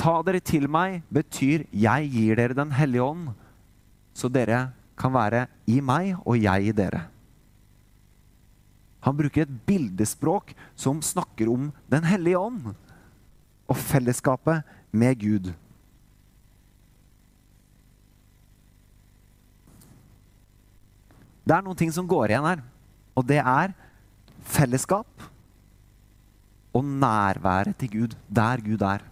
Ta 0.00 0.20
dere 0.24 0.40
til 0.40 0.64
meg 0.72 1.02
betyr 1.12 1.66
jeg 1.76 2.08
gir 2.08 2.38
dere 2.38 2.56
Den 2.56 2.70
hellige 2.72 3.04
ånd, 3.04 3.32
så 4.16 4.30
dere 4.32 4.70
kan 4.96 5.12
være 5.12 5.46
i 5.68 5.80
meg 5.84 6.14
og 6.24 6.38
jeg 6.40 6.70
i 6.70 6.76
dere. 6.76 7.02
Han 9.04 9.16
bruker 9.16 9.44
et 9.44 9.58
bildespråk 9.68 10.54
som 10.76 11.02
snakker 11.04 11.48
om 11.52 11.68
Den 11.88 12.04
hellige 12.08 12.40
ånd 12.40 12.72
og 13.70 13.76
fellesskapet 13.76 14.64
med 14.90 15.20
Gud. 15.20 15.52
Det 21.44 21.56
er 21.56 21.62
noen 21.64 21.78
ting 21.78 21.92
som 21.92 22.08
går 22.08 22.32
igjen 22.32 22.46
her, 22.46 22.64
og 23.16 23.24
det 23.26 23.40
er 23.40 23.72
fellesskap 24.46 25.28
og 26.72 26.84
nærværet 26.84 27.76
til 27.80 27.90
Gud 27.94 28.18
der 28.28 28.62
Gud 28.64 28.84
er. 28.86 29.04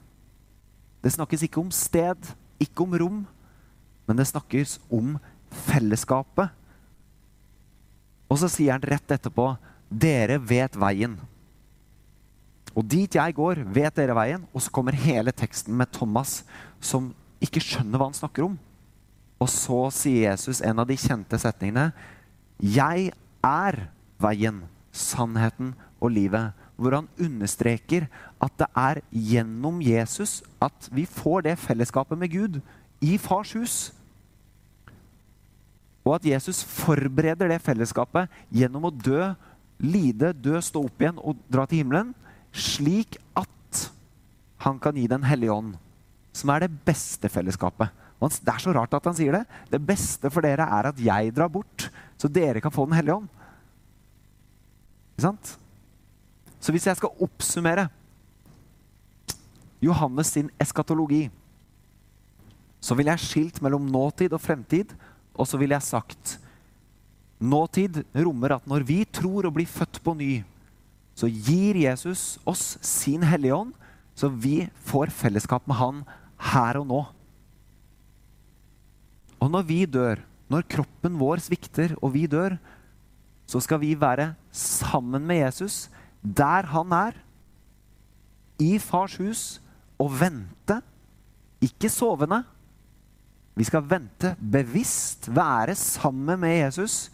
Det 1.09 1.14
snakkes 1.14 1.47
ikke 1.47 1.62
om 1.62 1.71
sted, 1.73 2.21
ikke 2.61 2.85
om 2.85 2.94
rom, 3.01 3.21
men 4.05 4.18
det 4.18 4.27
snakkes 4.29 4.75
om 4.92 5.14
fellesskapet. 5.64 6.53
Og 8.29 8.37
så 8.42 8.51
sier 8.53 8.75
han 8.75 8.85
rett 8.85 9.16
etterpå 9.16 9.55
dere 9.88 10.37
vet 10.37 10.77
veien. 10.77 11.14
Og 12.77 12.85
dit 12.85 13.16
jeg 13.16 13.37
går, 13.38 13.62
vet 13.73 13.97
dere 13.97 14.12
veien. 14.18 14.44
Og 14.53 14.61
så 14.61 14.73
kommer 14.75 14.92
hele 15.01 15.33
teksten 15.33 15.73
med 15.81 15.88
Thomas, 15.97 16.42
som 16.77 17.09
ikke 17.40 17.62
skjønner 17.64 17.97
hva 17.97 18.11
han 18.11 18.18
snakker 18.18 18.44
om. 18.44 18.59
Og 19.40 19.49
så 19.49 19.81
sier 19.94 20.29
Jesus 20.29 20.61
en 20.61 20.85
av 20.85 20.90
de 20.90 20.99
kjente 21.01 21.40
setningene. 21.40 21.88
Jeg 22.61 23.14
er 23.40 23.81
veien, 24.21 24.61
sannheten 24.92 25.73
og 26.03 26.12
livet. 26.12 26.53
Hvor 26.79 26.95
han 26.95 27.09
understreker 27.19 28.07
at 28.38 28.55
det 28.61 28.69
er 28.79 29.03
gjennom 29.11 29.81
Jesus 29.83 30.41
at 30.62 30.88
vi 30.95 31.09
får 31.11 31.49
det 31.49 31.59
fellesskapet 31.59 32.19
med 32.19 32.31
Gud 32.31 32.61
i 33.03 33.17
Fars 33.19 33.53
hus. 33.59 33.77
Og 36.07 36.17
at 36.17 36.29
Jesus 36.31 36.62
forbereder 36.64 37.51
det 37.51 37.61
fellesskapet 37.67 38.31
gjennom 38.55 38.88
å 38.88 38.95
dø 38.95 39.35
lide, 39.79 40.33
dø, 40.35 40.59
stå 40.62 40.83
opp 40.87 41.03
igjen 41.03 41.21
og 41.23 41.38
dra 41.51 41.67
til 41.69 41.83
himmelen, 41.83 42.14
slik 42.55 43.19
at 43.38 43.85
han 44.64 44.81
kan 44.83 44.97
gi 44.99 45.07
Den 45.07 45.23
hellige 45.23 45.55
ånd, 45.55 45.77
som 46.35 46.51
er 46.51 46.64
det 46.64 46.81
beste 46.87 47.31
fellesskapet. 47.31 47.93
Det 48.19 48.51
er 48.51 48.62
så 48.62 48.75
rart 48.75 48.95
at 48.97 49.05
han 49.07 49.14
sier 49.14 49.37
det. 49.37 49.45
Det 49.71 49.79
beste 49.79 50.31
for 50.35 50.43
dere 50.43 50.67
er 50.67 50.91
at 50.91 50.99
jeg 50.99 51.35
drar 51.35 51.51
bort, 51.53 51.87
så 52.19 52.27
dere 52.27 52.61
kan 52.61 52.75
få 52.75 52.88
Den 52.88 52.99
hellige 52.99 53.21
ånd. 53.21 53.29
Ikke 55.14 55.27
sant? 55.29 55.55
Så 56.59 56.75
hvis 56.75 56.87
jeg 56.88 56.99
skal 56.99 57.23
oppsummere 57.23 57.87
Johannes 59.83 60.33
sin 60.35 60.51
eskatologi, 60.61 61.29
så 62.83 62.97
vil 62.99 63.11
jeg 63.11 63.23
skilt 63.23 63.62
mellom 63.62 63.87
nåtid 63.90 64.35
og 64.35 64.42
fremtid, 64.42 64.92
og 65.38 65.47
så 65.47 65.59
vil 65.61 65.75
jeg 65.75 65.87
sagt 65.87 66.38
Nåtid 67.38 68.01
rommer 68.18 68.57
at 68.57 68.64
når 68.66 68.83
vi 68.83 69.05
tror 69.14 69.47
og 69.47 69.53
blir 69.55 69.68
født 69.71 70.01
på 70.03 70.11
ny, 70.18 70.40
så 71.14 71.29
gir 71.31 71.77
Jesus 71.79 72.33
oss 72.42 72.73
sin 72.83 73.23
Hellige 73.23 73.55
Ånd, 73.55 73.71
så 74.18 74.27
vi 74.27 74.66
får 74.83 75.12
fellesskap 75.14 75.62
med 75.71 75.79
Han 75.79 76.01
her 76.51 76.81
og 76.81 76.88
nå. 76.90 76.99
Og 79.38 79.53
når 79.55 79.68
vi 79.68 79.85
dør, 79.87 80.25
når 80.51 80.66
kroppen 80.66 81.14
vår 81.21 81.44
svikter 81.44 81.94
og 82.01 82.11
vi 82.16 82.27
dør, 82.27 82.57
så 83.47 83.62
skal 83.62 83.79
vi 83.85 83.94
være 83.94 84.33
sammen 84.51 85.23
med 85.23 85.44
Jesus 85.44 85.87
der 86.22 86.68
han 86.72 86.92
er, 86.92 87.18
i 88.59 88.78
fars 88.83 89.16
hus, 89.20 89.42
og 89.98 90.12
vente. 90.20 90.81
Ikke 91.62 91.90
sovende. 91.90 92.42
Vi 93.59 93.66
skal 93.66 93.87
vente 93.90 94.35
bevisst, 94.38 95.26
være 95.35 95.74
sammen 95.74 96.38
med 96.40 96.54
Jesus 96.61 97.09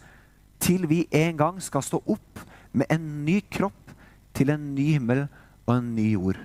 til 0.61 0.85
vi 0.89 1.03
en 1.13 1.37
gang 1.37 1.61
skal 1.61 1.83
stå 1.85 1.99
opp 2.05 2.41
med 2.75 2.89
en 2.93 3.07
ny 3.25 3.39
kropp 3.51 3.93
til 4.35 4.51
en 4.53 4.67
ny 4.75 4.91
himmel 4.95 5.25
og 5.65 5.77
en 5.77 5.89
ny 5.95 6.11
jord. 6.13 6.39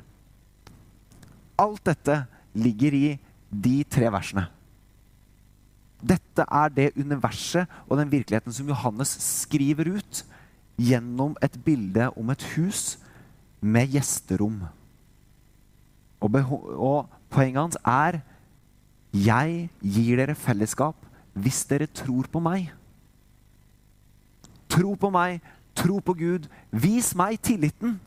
Alt 1.61 1.85
dette 1.85 2.23
ligger 2.57 2.97
i 2.97 3.07
de 3.51 3.77
tre 3.85 4.09
versene. 4.13 4.47
Dette 6.01 6.47
er 6.49 6.73
det 6.73 6.93
universet 6.97 7.69
og 7.87 7.99
den 8.01 8.13
virkeligheten 8.13 8.55
som 8.57 8.69
Johannes 8.73 9.13
skriver 9.21 9.99
ut 9.99 10.23
gjennom 10.81 11.37
et 11.45 11.57
bilde 11.65 12.09
om 12.17 12.33
et 12.33 12.45
hus 12.55 12.99
med 13.61 13.93
gjesterom. 13.93 14.63
Og, 16.21 16.37
og 16.77 17.09
poenget 17.33 17.61
hans 17.61 17.81
er 17.85 18.21
jeg 19.11 19.69
gir 19.83 20.21
dere 20.21 20.37
fellesskap 20.39 20.97
hvis 21.35 21.65
dere 21.69 21.87
tror 21.87 22.29
på 22.31 22.43
meg. 22.43 22.71
Tro 24.71 24.95
på 24.95 25.11
meg, 25.11 25.41
tro 25.75 25.99
på 26.05 26.15
Gud. 26.15 26.47
Vis 26.71 27.13
meg 27.19 27.41
tilliten. 27.43 27.99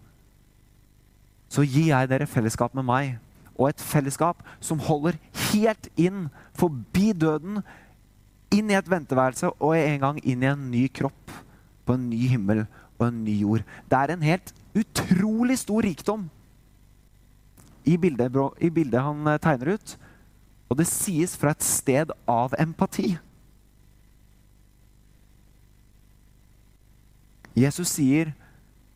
Så 1.51 1.65
gir 1.67 1.91
jeg 1.91 2.09
dere 2.09 2.27
fellesskap 2.29 2.73
med 2.73 2.85
meg, 2.87 3.17
og 3.53 3.69
et 3.69 3.81
fellesskap 3.83 4.39
som 4.63 4.81
holder 4.81 5.19
helt 5.51 5.89
inn, 5.99 6.27
forbi 6.57 7.11
døden, 7.13 7.61
inn 8.53 8.71
i 8.71 8.77
et 8.77 8.89
venteværelse 8.89 9.51
og 9.59 9.75
en 9.77 9.99
gang 10.01 10.21
inn 10.23 10.43
i 10.43 10.49
en 10.49 10.63
ny 10.71 10.87
kropp, 10.93 11.33
på 11.85 11.97
en 11.97 12.09
ny 12.09 12.27
himmel 12.31 12.65
og 12.97 13.07
en 13.07 13.23
ny 13.25 13.35
jord. 13.41 13.65
Det 13.89 13.99
er 13.99 14.13
en 14.13 14.25
helt 14.25 14.53
utrolig 14.77 15.57
stor 15.59 15.83
rikdom 15.85 16.29
i 17.83 17.97
bildet, 17.97 18.37
i 18.61 18.69
bildet 18.69 19.03
han 19.03 19.27
eh, 19.27 19.39
tegner 19.43 19.75
ut. 19.75 19.95
Og 20.71 20.79
det 20.79 20.87
sies 20.89 21.35
fra 21.37 21.51
et 21.53 21.63
sted 21.63 22.13
av 22.29 22.55
empati. 22.59 23.17
Jesus 27.55 27.87
sier, 27.99 28.33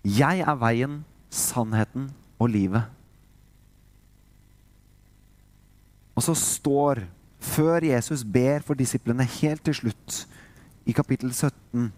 'Jeg 0.04 0.40
er 0.40 0.56
veien, 0.56 1.06
sannheten 1.30 2.10
og 2.40 2.50
livet'. 2.50 2.88
Og 6.16 6.24
så 6.24 6.34
står, 6.34 7.04
før 7.40 7.86
Jesus 7.86 8.24
ber 8.24 8.60
for 8.66 8.74
disiplene 8.74 9.24
helt 9.24 9.62
til 9.64 9.74
slutt, 9.74 10.28
i 10.86 10.92
kapittel 10.92 11.34
17, 11.34 11.92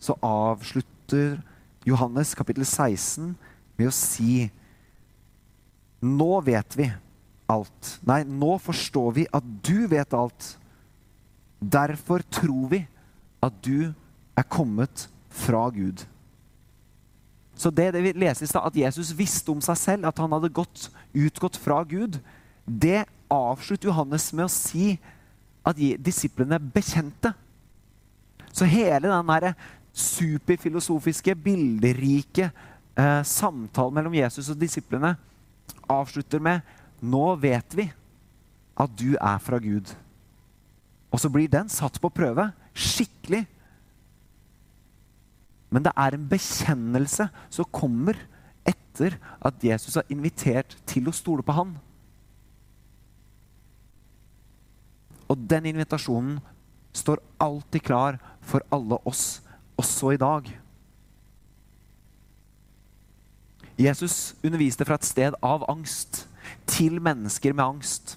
så 0.00 0.16
avslutter 0.24 1.38
Johannes 1.86 2.32
kapittel 2.36 2.64
16 2.64 3.34
med 3.78 3.88
å 3.88 3.94
si 3.94 4.48
Nå 6.00 6.38
vet 6.40 6.76
vi 6.78 6.86
alt. 7.50 7.88
Nei, 8.08 8.22
nå 8.24 8.54
forstår 8.64 9.10
vi 9.18 9.26
at 9.36 9.44
du 9.66 9.84
vet 9.90 10.14
alt. 10.16 10.54
Derfor 11.60 12.24
tror 12.32 12.70
vi 12.70 12.78
at 13.44 13.58
du 13.60 13.90
er 14.38 14.46
kommet 14.48 15.04
fra 15.28 15.66
Gud. 15.74 16.06
Så 17.52 17.68
det, 17.68 17.90
det 17.92 18.00
vi 18.00 18.14
leser 18.16 18.46
i 18.46 18.48
stad, 18.48 18.64
at 18.64 18.80
Jesus 18.80 19.12
visste 19.12 19.52
om 19.52 19.60
seg 19.60 19.76
selv, 19.76 20.08
at 20.08 20.22
han 20.22 20.32
hadde 20.32 20.48
gått, 20.56 20.86
utgått 21.12 21.58
fra 21.60 21.82
Gud, 21.84 22.16
det 22.64 23.04
avslutter 23.28 23.90
Johannes 23.90 24.30
med 24.32 24.46
å 24.46 24.52
si 24.52 24.94
at 25.68 25.76
disiplene 26.00 26.56
bekjente. 26.72 27.34
Så 28.56 28.64
hele 28.64 29.10
den 29.10 29.28
superfilosofiske, 29.96 31.34
bilderike 31.34 32.50
eh, 32.50 33.22
samtalen 33.26 33.96
mellom 33.96 34.14
Jesus 34.14 34.50
og 34.52 34.60
disiplene 34.60 35.16
avslutter 35.90 36.42
med 36.42 36.66
Nå 37.00 37.34
vet 37.40 37.74
vi 37.78 37.86
at 38.80 38.92
du 38.96 39.14
er 39.16 39.38
fra 39.42 39.58
Gud. 39.60 39.88
Og 41.10 41.20
så 41.20 41.30
blir 41.32 41.48
den 41.50 41.70
satt 41.72 41.96
på 42.00 42.10
prøve. 42.12 42.50
Skikkelig. 42.76 43.46
Men 45.70 45.86
det 45.86 45.94
er 45.96 46.14
en 46.16 46.26
bekjennelse 46.28 47.28
som 47.48 47.70
kommer 47.72 48.18
etter 48.68 49.16
at 49.40 49.64
Jesus 49.64 49.96
har 49.96 50.08
invitert 50.12 50.76
til 50.88 51.08
å 51.08 51.14
stole 51.14 51.44
på 51.46 51.54
han. 51.56 51.72
Og 55.30 55.38
den 55.50 55.70
invitasjonen 55.70 56.40
står 56.92 57.22
alltid 57.38 57.86
klar 57.86 58.18
for 58.42 58.64
alle 58.74 58.98
oss, 59.06 59.38
også 59.80 60.14
i 60.14 60.20
dag. 60.20 60.48
Jesus 63.80 64.34
underviste 64.44 64.84
fra 64.84 64.98
et 65.00 65.08
sted 65.08 65.36
av 65.42 65.64
angst 65.72 66.26
til 66.68 67.00
mennesker 67.00 67.54
med 67.56 67.64
angst. 67.64 68.16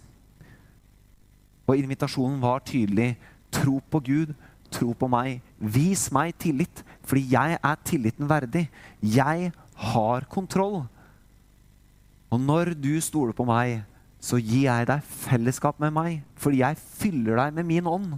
Og 1.67 1.79
invitasjonen 1.79 2.41
var 2.43 2.63
tydelig. 2.67 3.13
Tro 3.53 3.79
på 3.91 4.01
Gud, 4.03 4.33
tro 4.73 4.91
på 4.97 5.07
meg. 5.07 5.39
Vis 5.59 6.09
meg 6.11 6.35
tillit, 6.41 6.83
fordi 7.07 7.29
jeg 7.31 7.59
er 7.61 7.85
tilliten 7.87 8.27
verdig. 8.27 8.65
Jeg 8.99 9.53
har 9.85 10.27
kontroll. 10.31 10.83
Og 12.33 12.41
når 12.41 12.73
du 12.75 12.97
stoler 13.01 13.35
på 13.37 13.45
meg, 13.47 13.83
så 14.23 14.39
gir 14.39 14.67
jeg 14.69 14.87
deg 14.89 15.03
fellesskap 15.03 15.79
med 15.83 15.91
meg, 15.95 16.21
fordi 16.39 16.61
jeg 16.63 16.79
fyller 16.79 17.39
deg 17.39 17.57
med 17.57 17.67
min 17.67 17.89
ånd. 17.91 18.13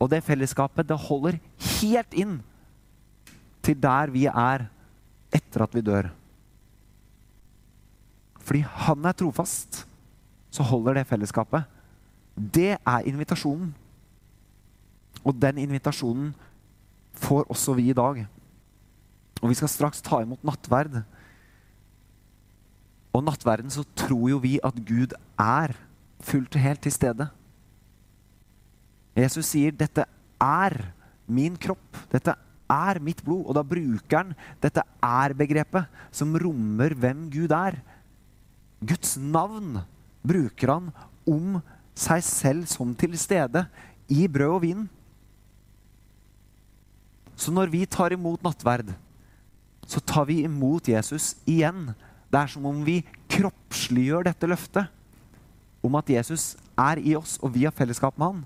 Og 0.00 0.08
det 0.08 0.22
fellesskapet, 0.24 0.88
det 0.88 0.96
holder 0.96 1.36
helt 1.80 2.16
inn 2.16 2.38
til 3.60 3.76
der 3.76 4.12
vi 4.12 4.24
er 4.30 4.64
etter 5.34 5.66
at 5.66 5.76
vi 5.76 5.84
dør. 5.84 6.08
Fordi 8.40 8.64
han 8.64 9.04
er 9.06 9.14
trofast, 9.14 9.84
så 10.50 10.64
holder 10.66 10.98
det 10.98 11.06
fellesskapet. 11.06 11.68
Det 12.34 12.72
er 12.78 13.06
invitasjonen. 13.06 13.74
Og 15.20 15.36
den 15.36 15.60
invitasjonen 15.60 16.32
får 17.12 17.44
også 17.52 17.76
vi 17.76 17.90
i 17.90 17.96
dag. 17.96 18.24
Og 19.40 19.48
vi 19.48 19.58
skal 19.58 19.70
straks 19.70 20.00
ta 20.04 20.22
imot 20.24 20.42
nattverd. 20.44 21.02
Og 23.12 23.24
nattverden 23.26 23.70
så 23.70 23.84
tror 23.98 24.30
jo 24.32 24.40
vi 24.40 24.56
at 24.64 24.76
Gud 24.86 25.12
er 25.38 25.76
fullt 26.24 26.56
og 26.56 26.64
helt 26.64 26.82
til 26.82 26.94
stede. 26.94 27.28
Jesus 29.16 29.46
sier 29.46 29.72
'dette 29.72 30.06
er 30.40 30.92
min 31.26 31.56
kropp'. 31.56 32.06
Dette 32.10 32.34
er 32.70 33.00
mitt 33.00 33.22
blod. 33.24 33.46
Og 33.46 33.54
da 33.54 33.62
bruker 33.62 34.16
han 34.16 34.34
dette 34.62 34.82
er-begrepet, 35.02 35.86
som 36.10 36.36
rommer 36.36 36.94
hvem 36.94 37.28
Gud 37.30 37.50
er. 37.52 37.80
Guds 38.80 39.16
navn 39.16 39.82
bruker 40.22 40.72
han 40.72 40.92
om 41.26 41.60
seg 41.94 42.22
selv 42.24 42.66
som 42.66 42.94
til 42.94 43.18
stede 43.18 43.66
i 44.08 44.26
brød 44.28 44.54
og 44.54 44.62
vin. 44.62 44.88
Så 47.36 47.52
når 47.52 47.70
vi 47.72 47.86
tar 47.86 48.12
imot 48.12 48.42
nattverd, 48.42 48.94
så 49.86 50.00
tar 50.00 50.24
vi 50.28 50.42
imot 50.44 50.88
Jesus 50.88 51.34
igjen 51.48 51.94
det 52.30 52.38
er 52.38 52.50
som 52.52 52.66
om 52.70 52.82
vi 52.86 53.00
kroppsliggjør 53.30 54.28
dette 54.28 54.48
løftet 54.48 54.86
om 55.82 55.96
at 55.98 56.10
Jesus 56.12 56.54
er 56.78 57.00
i 57.02 57.16
oss, 57.18 57.38
og 57.42 57.54
vi 57.56 57.64
har 57.66 57.74
fellesskap 57.74 58.18
med 58.20 58.26
han. 58.28 58.42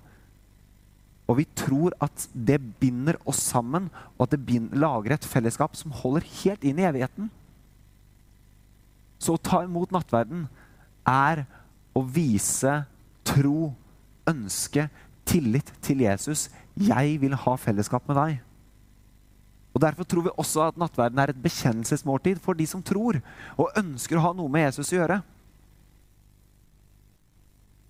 Og 1.24 1.38
vi 1.40 1.46
tror 1.56 1.94
at 2.04 2.26
det 2.34 2.58
binder 2.80 3.16
oss 3.28 3.40
sammen, 3.52 3.88
og 4.16 4.26
at 4.26 4.34
det 4.34 4.44
binder, 4.44 4.76
lager 4.76 5.14
et 5.16 5.28
fellesskap 5.28 5.76
som 5.78 5.94
holder 6.02 6.26
helt 6.42 6.64
inn 6.66 6.80
i 6.80 6.86
evigheten. 6.88 7.30
Så 9.16 9.36
å 9.36 9.40
ta 9.40 9.62
imot 9.64 9.94
nattverden 9.94 10.46
er 11.08 11.46
å 11.96 12.02
vise 12.04 12.82
tro, 13.24 13.72
ønske, 14.28 14.88
tillit 15.24 15.70
til 15.84 16.02
Jesus. 16.04 16.50
Jeg 16.76 17.16
vil 17.22 17.36
ha 17.46 17.54
fellesskap 17.60 18.04
med 18.10 18.20
deg. 18.20 18.42
Og 19.74 19.82
Derfor 19.82 20.06
tror 20.06 20.26
vi 20.26 20.34
også 20.38 20.68
at 20.68 20.76
nattverden 20.78 21.18
er 21.18 21.32
et 21.32 21.40
bekjennelsesmåltid 21.42 22.38
for 22.42 22.54
de 22.54 22.66
som 22.68 22.82
tror 22.84 23.18
og 23.56 23.72
ønsker 23.80 24.20
å 24.20 24.26
ha 24.28 24.34
noe 24.36 24.52
med 24.52 24.68
Jesus 24.68 24.92
å 24.92 25.00
gjøre. 25.00 25.22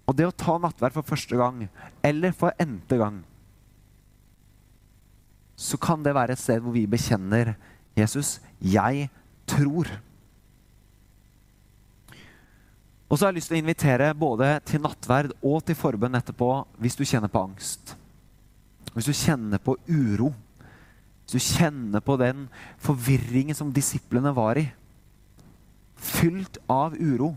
Og 0.05 0.17
det 0.17 0.27
å 0.29 0.37
ta 0.37 0.57
nattverd 0.61 0.97
for 0.97 1.07
første 1.15 1.39
gang, 1.39 1.65
eller 2.05 2.35
for 2.37 2.53
n-te 2.61 2.99
gang, 3.01 3.23
så 5.57 5.79
kan 5.81 6.03
det 6.05 6.15
være 6.17 6.35
et 6.35 6.43
sted 6.43 6.61
hvor 6.61 6.75
vi 6.75 6.85
bekjenner 6.91 7.55
Jesus. 7.97 8.41
Jeg 8.59 9.09
tror. 9.49 9.89
Og 13.09 13.17
så 13.17 13.25
har 13.25 13.33
jeg 13.33 13.39
lyst 13.39 13.53
til 13.53 13.61
å 13.61 13.63
invitere 13.63 14.09
både 14.19 14.49
til 14.67 14.83
nattverd 14.83 15.35
og 15.39 15.61
til 15.65 15.79
forbønn 15.79 16.19
etterpå 16.19 16.49
hvis 16.83 16.99
du 16.99 17.05
kjenner 17.07 17.31
på 17.31 17.45
angst. 17.47 17.95
Hvis 18.95 19.07
du 19.07 19.15
kjenner 19.15 19.63
på 19.63 19.77
uro. 19.87 20.33
Hvis 21.25 21.39
du 21.39 21.55
kjenner 21.55 22.03
på 22.05 22.19
den 22.21 22.49
forvirringen 22.83 23.57
som 23.57 23.71
disiplene 23.73 24.35
var 24.37 24.59
i, 24.61 24.67
fylt 25.97 26.59
av 26.69 26.99
uro, 26.99 27.31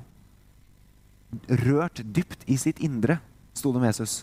rørt 1.63 2.01
dypt 2.03 2.45
i 2.47 2.57
sitt 2.59 2.79
indre, 2.83 3.19
sto 3.53 3.73
det 3.73 3.81
med 3.81 3.91
Jesus. 3.91 4.21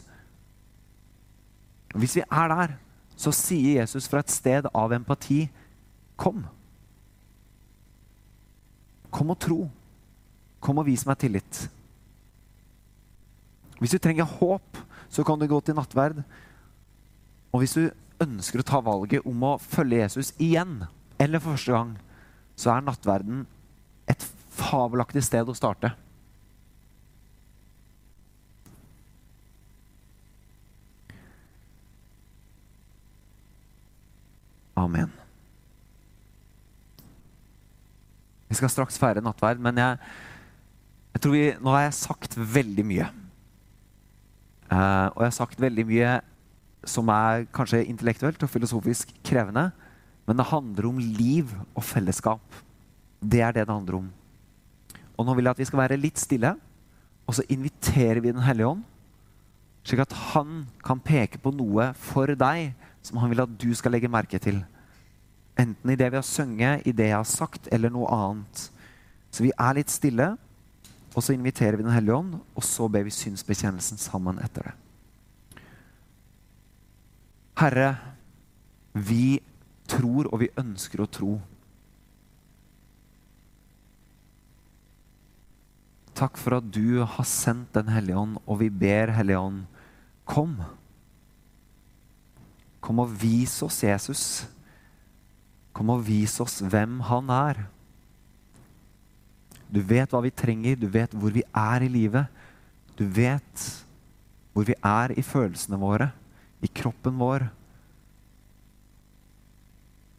Hvis 1.95 2.17
vi 2.19 2.25
er 2.25 2.51
der, 2.51 2.75
så 3.17 3.31
sier 3.35 3.81
Jesus 3.81 4.09
fra 4.11 4.23
et 4.25 4.33
sted 4.33 4.67
av 4.75 4.93
empati 4.95 5.47
Kom. 6.19 6.45
Kom 9.11 9.33
og 9.35 9.39
tro. 9.43 9.65
Kom 10.63 10.79
og 10.79 10.87
vis 10.87 11.03
meg 11.07 11.19
tillit. 11.19 11.65
Hvis 13.81 13.95
du 13.95 13.99
trenger 13.99 14.31
håp, 14.39 14.79
så 15.11 15.25
kan 15.27 15.39
du 15.39 15.49
gå 15.51 15.59
til 15.61 15.75
nattverd. 15.75 16.23
Og 17.51 17.63
hvis 17.63 17.75
du 17.75 17.91
ønsker 18.23 18.63
å 18.63 18.67
ta 18.67 18.81
valget 18.83 19.27
om 19.27 19.43
å 19.47 19.57
følge 19.59 20.05
Jesus 20.05 20.33
igjen, 20.39 20.85
eller 21.19 21.43
for 21.43 21.55
første 21.55 21.75
gang, 21.75 21.93
så 22.55 22.75
er 22.75 22.87
nattverden 22.87 23.43
et 24.11 24.27
fabelaktig 24.55 25.25
sted 25.27 25.51
å 25.51 25.59
starte. 25.59 25.91
Amen. 34.77 35.11
Vi 38.51 38.59
skal 38.59 38.71
straks 38.71 38.99
feire 39.01 39.23
nattverd, 39.25 39.63
men 39.63 39.79
jeg, 39.81 39.99
jeg 41.15 41.23
tror 41.23 41.35
vi, 41.35 41.45
nå 41.59 41.75
har 41.75 41.87
jeg 41.87 41.99
sagt 41.99 42.37
veldig 42.39 42.85
mye. 42.87 43.09
Uh, 44.71 45.09
og 45.15 45.23
jeg 45.23 45.29
har 45.29 45.37
sagt 45.39 45.61
veldig 45.61 45.85
mye 45.89 46.13
som 46.89 47.09
er 47.13 47.47
kanskje 47.55 47.85
intellektuelt 47.89 48.43
og 48.45 48.51
filosofisk 48.53 49.11
krevende. 49.27 49.71
Men 50.29 50.39
det 50.39 50.49
handler 50.49 50.89
om 50.89 51.01
liv 51.01 51.51
og 51.75 51.85
fellesskap. 51.85 52.61
Det 53.21 53.41
er 53.41 53.55
det 53.57 53.67
det 53.67 53.75
handler 53.75 54.01
om. 54.03 54.09
Og 55.15 55.27
nå 55.27 55.35
vil 55.37 55.49
jeg 55.49 55.57
at 55.57 55.63
vi 55.63 55.69
skal 55.69 55.83
være 55.85 56.01
litt 56.01 56.21
stille, 56.21 56.55
og 57.25 57.37
så 57.37 57.45
inviterer 57.49 58.21
vi 58.21 58.33
Den 58.33 58.45
hellige 58.45 58.69
ånd. 58.69 58.83
Slik 59.85 60.01
at 60.01 60.13
han 60.33 60.65
kan 60.85 61.01
peke 61.01 61.39
på 61.39 61.53
noe 61.53 61.91
for 62.01 62.33
deg 62.41 62.73
som 63.05 63.21
han 63.21 63.31
vil 63.33 63.45
at 63.45 63.59
du 63.61 63.71
skal 63.77 63.95
legge 63.95 64.11
merke 64.11 64.41
til. 64.43 64.63
Enten 65.61 65.93
i 65.93 65.99
det 65.99 66.09
vi 66.11 66.19
har 66.19 66.27
sunget, 66.27 66.87
i 66.89 66.93
det 66.97 67.11
jeg 67.11 67.19
har 67.19 67.29
sagt, 67.29 67.69
eller 67.73 67.93
noe 67.93 68.09
annet. 68.11 68.65
Så 69.31 69.45
vi 69.45 69.53
er 69.55 69.77
litt 69.77 69.93
stille, 69.93 70.33
og 71.15 71.23
så 71.23 71.35
inviterer 71.35 71.79
vi 71.79 71.87
Den 71.87 71.95
hellige 71.95 72.17
ånd, 72.17 72.39
og 72.57 72.65
så 72.65 72.89
ber 72.89 73.05
vi 73.07 73.15
synsbekjennelsen 73.15 74.01
sammen 74.03 74.41
etter 74.43 74.71
det. 74.71 74.75
Herre, 77.61 77.91
vi 78.95 79.39
tror, 79.87 80.27
og 80.33 80.41
vi 80.43 80.51
ønsker 80.59 81.05
å 81.05 81.11
tro. 81.11 81.37
Takk 86.15 86.39
for 86.39 86.59
at 86.59 86.67
du 86.75 87.03
har 87.03 87.27
sendt 87.27 87.75
Den 87.75 87.91
hellige 87.91 88.19
ånd, 88.19 88.39
og 88.47 88.59
vi 88.63 88.71
ber 88.71 89.15
Hellige 89.15 89.39
ånd, 89.39 89.63
kom. 90.25 90.59
Kom 92.85 93.01
og 93.01 93.13
vis 93.17 93.57
oss 93.65 93.81
Jesus. 93.87 94.25
Kom 95.75 95.93
og 95.95 96.05
vis 96.05 96.37
oss 96.45 96.61
hvem 96.61 97.01
han 97.09 97.33
er. 97.33 97.65
Du 99.73 99.81
vet 99.81 100.13
hva 100.13 100.21
vi 100.23 100.31
trenger, 100.31 100.77
du 100.77 100.87
vet 100.93 101.15
hvor 101.17 101.33
vi 101.35 101.43
er 101.49 101.87
i 101.87 101.91
livet. 101.91 102.29
Du 102.95 103.07
vet 103.09 103.65
hvor 104.55 104.69
vi 104.69 104.77
er 104.79 105.17
i 105.17 105.25
følelsene 105.25 105.81
våre 105.81 106.13
i 106.65 106.69
kroppen 106.69 107.19
vår. 107.19 107.49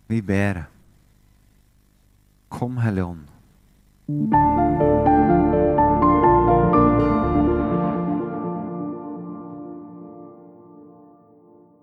Vi 0.08 0.22
ber. 0.22 0.66
Kom, 2.50 2.78
Hellige 2.78 3.06
Ånd. 3.06 4.95